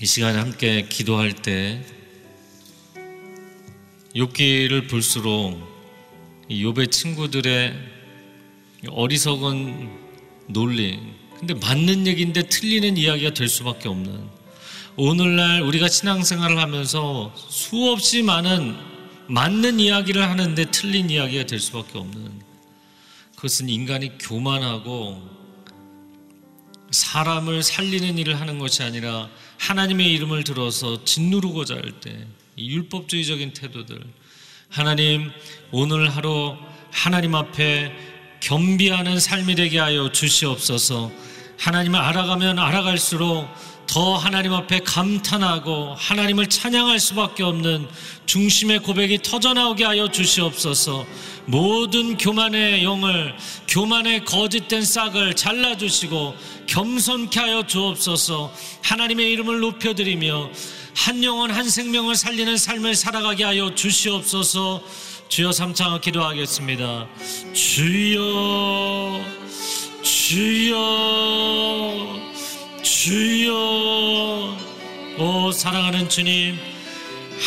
이 0.00 0.06
시간에 0.06 0.38
함께 0.38 0.88
기도할 0.88 1.34
때 1.34 1.84
욥기를 4.14 4.88
볼수록 4.88 5.60
이 6.48 6.64
욥의 6.64 6.90
친구들의 6.90 7.74
어리석은 8.88 9.90
논리 10.46 10.98
근데 11.38 11.52
맞는 11.52 12.06
얘기인데 12.06 12.44
틀리는 12.44 12.96
이야기가 12.96 13.34
될 13.34 13.50
수밖에 13.50 13.90
없는 13.90 14.18
오늘날 14.96 15.60
우리가 15.60 15.86
신앙생활을 15.86 16.58
하면서 16.58 17.34
수없이 17.50 18.22
많은 18.22 18.78
맞는 19.28 19.78
이야기를 19.78 20.22
하는데 20.22 20.64
틀린 20.70 21.10
이야기가 21.10 21.44
될 21.44 21.60
수밖에 21.60 21.98
없는 21.98 22.40
그것은 23.34 23.68
인간이 23.68 24.16
교만하고 24.16 25.35
사람을 26.96 27.62
살리는 27.62 28.16
일을 28.18 28.40
하는 28.40 28.58
것이 28.58 28.82
아니라 28.82 29.28
하나님의 29.58 30.10
이름을 30.12 30.44
들어서 30.44 31.04
짓누르고자 31.04 31.74
할 31.74 32.00
때 32.00 32.26
율법주의적인 32.58 33.52
태도들. 33.52 34.00
하나님 34.70 35.30
오늘 35.72 36.08
하루 36.08 36.56
하나님 36.90 37.34
앞에 37.34 37.92
겸비하는 38.40 39.20
삶이 39.20 39.54
되게 39.56 39.78
하여 39.78 40.10
주시옵소서. 40.10 41.12
하나님을 41.58 42.00
알아가면 42.00 42.58
알아갈수록 42.58 43.46
더 43.86 44.16
하나님 44.16 44.52
앞에 44.52 44.80
감탄하고 44.80 45.94
하나님을 45.96 46.48
찬양할 46.48 46.98
수밖에 46.98 47.42
없는 47.42 47.88
중심의 48.26 48.80
고백이 48.80 49.20
터져나오게 49.22 49.84
하여 49.84 50.10
주시옵소서. 50.10 51.06
모든 51.46 52.16
교만의 52.16 52.82
영을 52.82 53.34
교만의 53.68 54.24
거짓된 54.24 54.82
싹을 54.82 55.34
잘라주시고 55.34 56.34
겸손케 56.66 57.38
하여 57.38 57.66
주옵소서. 57.66 58.52
하나님의 58.82 59.30
이름을 59.32 59.60
높여드리며 59.60 60.50
한 60.94 61.22
영혼 61.22 61.50
한 61.50 61.68
생명을 61.68 62.16
살리는 62.16 62.56
삶을 62.56 62.94
살아가게 62.96 63.44
하여 63.44 63.74
주시옵소서. 63.74 64.82
주여 65.28 65.52
삼창을 65.52 66.00
기도하겠습니다. 66.00 67.06
주여 67.52 69.20
주여 70.02 70.86
주여 72.86 74.56
오 75.18 75.50
사랑하는 75.50 76.08
주님 76.08 76.56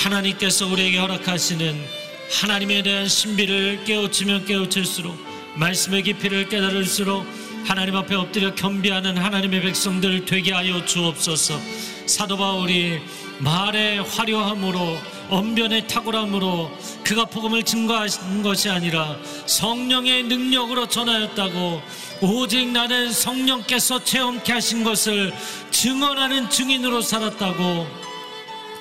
하나님께서 0.03 0.67
우리에게 0.67 0.97
허락하시는 0.97 1.81
하나님에 2.29 2.83
대한 2.83 3.07
신비를 3.07 3.85
깨우치면 3.85 4.43
깨우칠수록 4.43 5.17
말씀의 5.55 6.03
깊이를 6.03 6.49
깨달을수록 6.49 7.25
하나님 7.65 7.95
앞에 7.95 8.15
엎드려 8.15 8.53
겸비하는 8.53 9.17
하나님의 9.17 9.61
백성들 9.61 10.25
되게 10.25 10.51
하여 10.51 10.83
주옵소서. 10.83 11.57
사도 12.05 12.35
바울이 12.35 12.99
말의 13.39 14.03
화려함으로 14.03 14.97
언변의 15.29 15.87
탁월함으로 15.87 16.71
그가 17.03 17.25
복음을 17.25 17.63
증거하신 17.63 18.43
것이 18.43 18.69
아니라 18.69 19.17
성령의 19.45 20.23
능력으로 20.23 20.87
전하였다고 20.87 21.81
오직 22.21 22.67
나는 22.67 23.11
성령께서 23.11 24.03
체험케 24.03 24.53
하신 24.53 24.83
것을 24.83 25.33
증언하는 25.71 26.49
증인으로 26.49 27.01
살았다고 27.01 27.87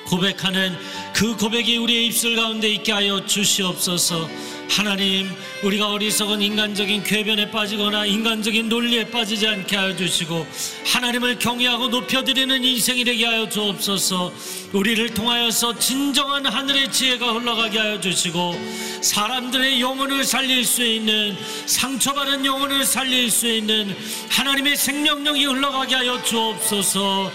고백하는 0.07 0.75
그 1.13 1.37
고백이 1.37 1.77
우리의 1.77 2.07
입술 2.07 2.35
가운데 2.35 2.67
있게 2.67 2.91
하여 2.91 3.25
주시옵소서 3.25 4.27
하나님 4.69 5.29
우리가 5.63 5.89
어리석은 5.89 6.41
인간적인 6.41 7.03
궤변에 7.03 7.49
빠지거나 7.49 8.05
인간적인 8.05 8.69
논리에 8.69 9.09
빠지지 9.09 9.47
않게 9.47 9.75
하여 9.75 9.95
주시고 9.95 10.45
하나님을 10.85 11.39
경외하고 11.39 11.87
높여드리는 11.87 12.63
인생이 12.63 13.03
되게 13.03 13.25
하여 13.25 13.49
주옵소서. 13.49 14.31
우리를 14.73 15.13
통하여서 15.15 15.79
진정한 15.79 16.45
하늘의 16.45 16.91
지혜가 16.91 17.33
흘러가게 17.33 17.79
하여 17.79 17.99
주시고 17.99 18.55
사람들의 19.01 19.81
영혼을 19.81 20.23
살릴 20.23 20.63
수 20.63 20.85
있는 20.85 21.35
상처받은 21.65 22.45
영혼을 22.45 22.85
살릴 22.85 23.31
수 23.31 23.47
있는 23.47 23.95
하나님의 24.29 24.77
생명력이 24.77 25.45
흘러가게 25.45 25.95
하여 25.95 26.21
주옵소서. 26.23 27.31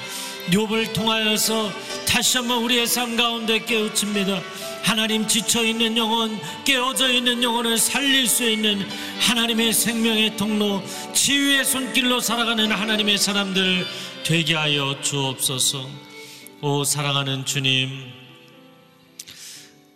욥을 0.51 0.93
통하여서 0.93 1.73
다시 2.07 2.37
한번 2.37 2.63
우리의 2.63 2.87
삶 2.87 3.17
가운데 3.17 3.59
깨우칩니다 3.59 4.41
하나님 4.85 5.27
지쳐 5.27 5.65
있는 5.65 5.97
영혼, 5.97 6.39
깨어져 6.65 7.11
있는 7.11 7.43
영혼을 7.43 7.79
살릴 7.79 8.29
수 8.29 8.49
있는 8.49 8.87
하나님의 9.19 9.73
생명의 9.73 10.37
통로, 10.37 10.83
치유의 11.15 11.65
손길로 11.65 12.21
살아가는 12.21 12.71
하나님의 12.71 13.17
사람들 13.17 13.87
되게 14.25 14.55
하여 14.55 15.01
주옵소서. 15.01 15.89
오 16.61 16.85
사랑하는 16.85 17.47
주님, 17.47 18.13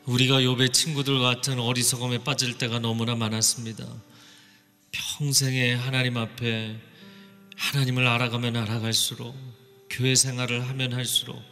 우리가 0.06 0.42
요배 0.42 0.68
친구들 0.68 1.20
같은 1.20 1.60
어리석음에 1.60 2.24
빠질 2.24 2.56
때가 2.56 2.78
너무나 2.78 3.14
많았습니다. 3.14 3.84
평생에 4.90 5.74
하나님 5.74 6.16
앞에 6.16 6.76
하나님을 7.56 8.06
알아가면 8.06 8.56
알아갈수록 8.56 9.36
교회 9.90 10.14
생활을 10.14 10.66
하면 10.66 10.94
할수록 10.94 11.42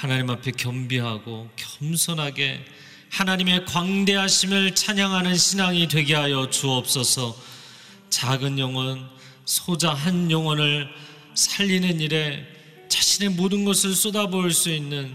하나님 0.00 0.30
앞에 0.30 0.52
겸비하고 0.52 1.50
겸손하게 1.56 2.64
하나님의 3.10 3.66
광대하심을 3.66 4.74
찬양하는 4.74 5.36
신앙이 5.36 5.88
되게 5.88 6.14
하여 6.14 6.48
주옵소서. 6.48 7.36
작은 8.08 8.58
영혼, 8.58 9.06
소자 9.44 9.92
한 9.92 10.30
영혼을 10.30 10.88
살리는 11.34 12.00
일에 12.00 12.46
자신의 12.88 13.34
모든 13.36 13.66
것을 13.66 13.94
쏟아부을 13.94 14.52
수 14.52 14.70
있는 14.70 15.14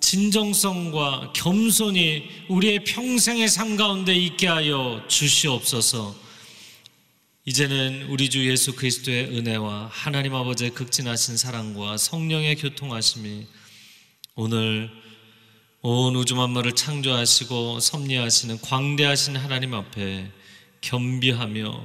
진정성과 0.00 1.34
겸손이 1.34 2.46
우리의 2.48 2.84
평생의 2.84 3.46
삶 3.46 3.76
가운데 3.76 4.14
있게 4.14 4.46
하여 4.46 5.04
주시옵소서. 5.06 6.16
이제는 7.44 8.06
우리 8.08 8.30
주 8.30 8.48
예수 8.48 8.74
그리스도의 8.74 9.36
은혜와 9.36 9.90
하나님 9.92 10.34
아버지의 10.34 10.70
극진하신 10.70 11.36
사랑과 11.36 11.98
성령의 11.98 12.56
교통하심이 12.56 13.46
오늘 14.34 14.90
온 15.82 16.16
우주 16.16 16.34
만물을 16.36 16.72
창조하시고 16.74 17.80
섭리하시는 17.80 18.62
광대하신 18.62 19.36
하나님 19.36 19.74
앞에 19.74 20.30
겸비하며 20.80 21.84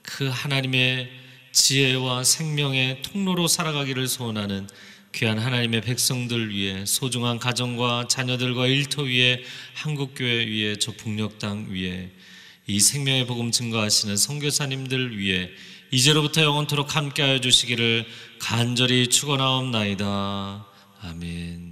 그 0.00 0.26
하나님의 0.26 1.10
지혜와 1.52 2.24
생명의 2.24 3.02
통로로 3.02 3.46
살아가기를 3.46 4.08
소원하는 4.08 4.68
귀한 5.14 5.38
하나님의 5.38 5.82
백성들 5.82 6.48
위해 6.48 6.86
소중한 6.86 7.38
가정과 7.38 8.06
자녀들과 8.08 8.68
일터 8.68 9.02
위에 9.02 9.42
한국교회 9.74 10.46
위에 10.46 10.76
저 10.76 10.92
북녘 10.92 11.38
땅 11.38 11.66
위에 11.70 12.10
이 12.68 12.80
생명의 12.80 13.26
복음 13.26 13.50
증거하시는 13.50 14.16
선교사님들 14.16 15.18
위해 15.18 15.50
이제로부터 15.90 16.40
영원토록 16.40 16.96
함께하여 16.96 17.40
주시기를 17.40 18.06
간절히 18.38 19.08
축원하옵나이다. 19.08 20.64
아멘. 21.02 21.71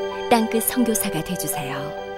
땅끝 0.31 0.63
성교사가 0.63 1.21
되주세요 1.25 2.10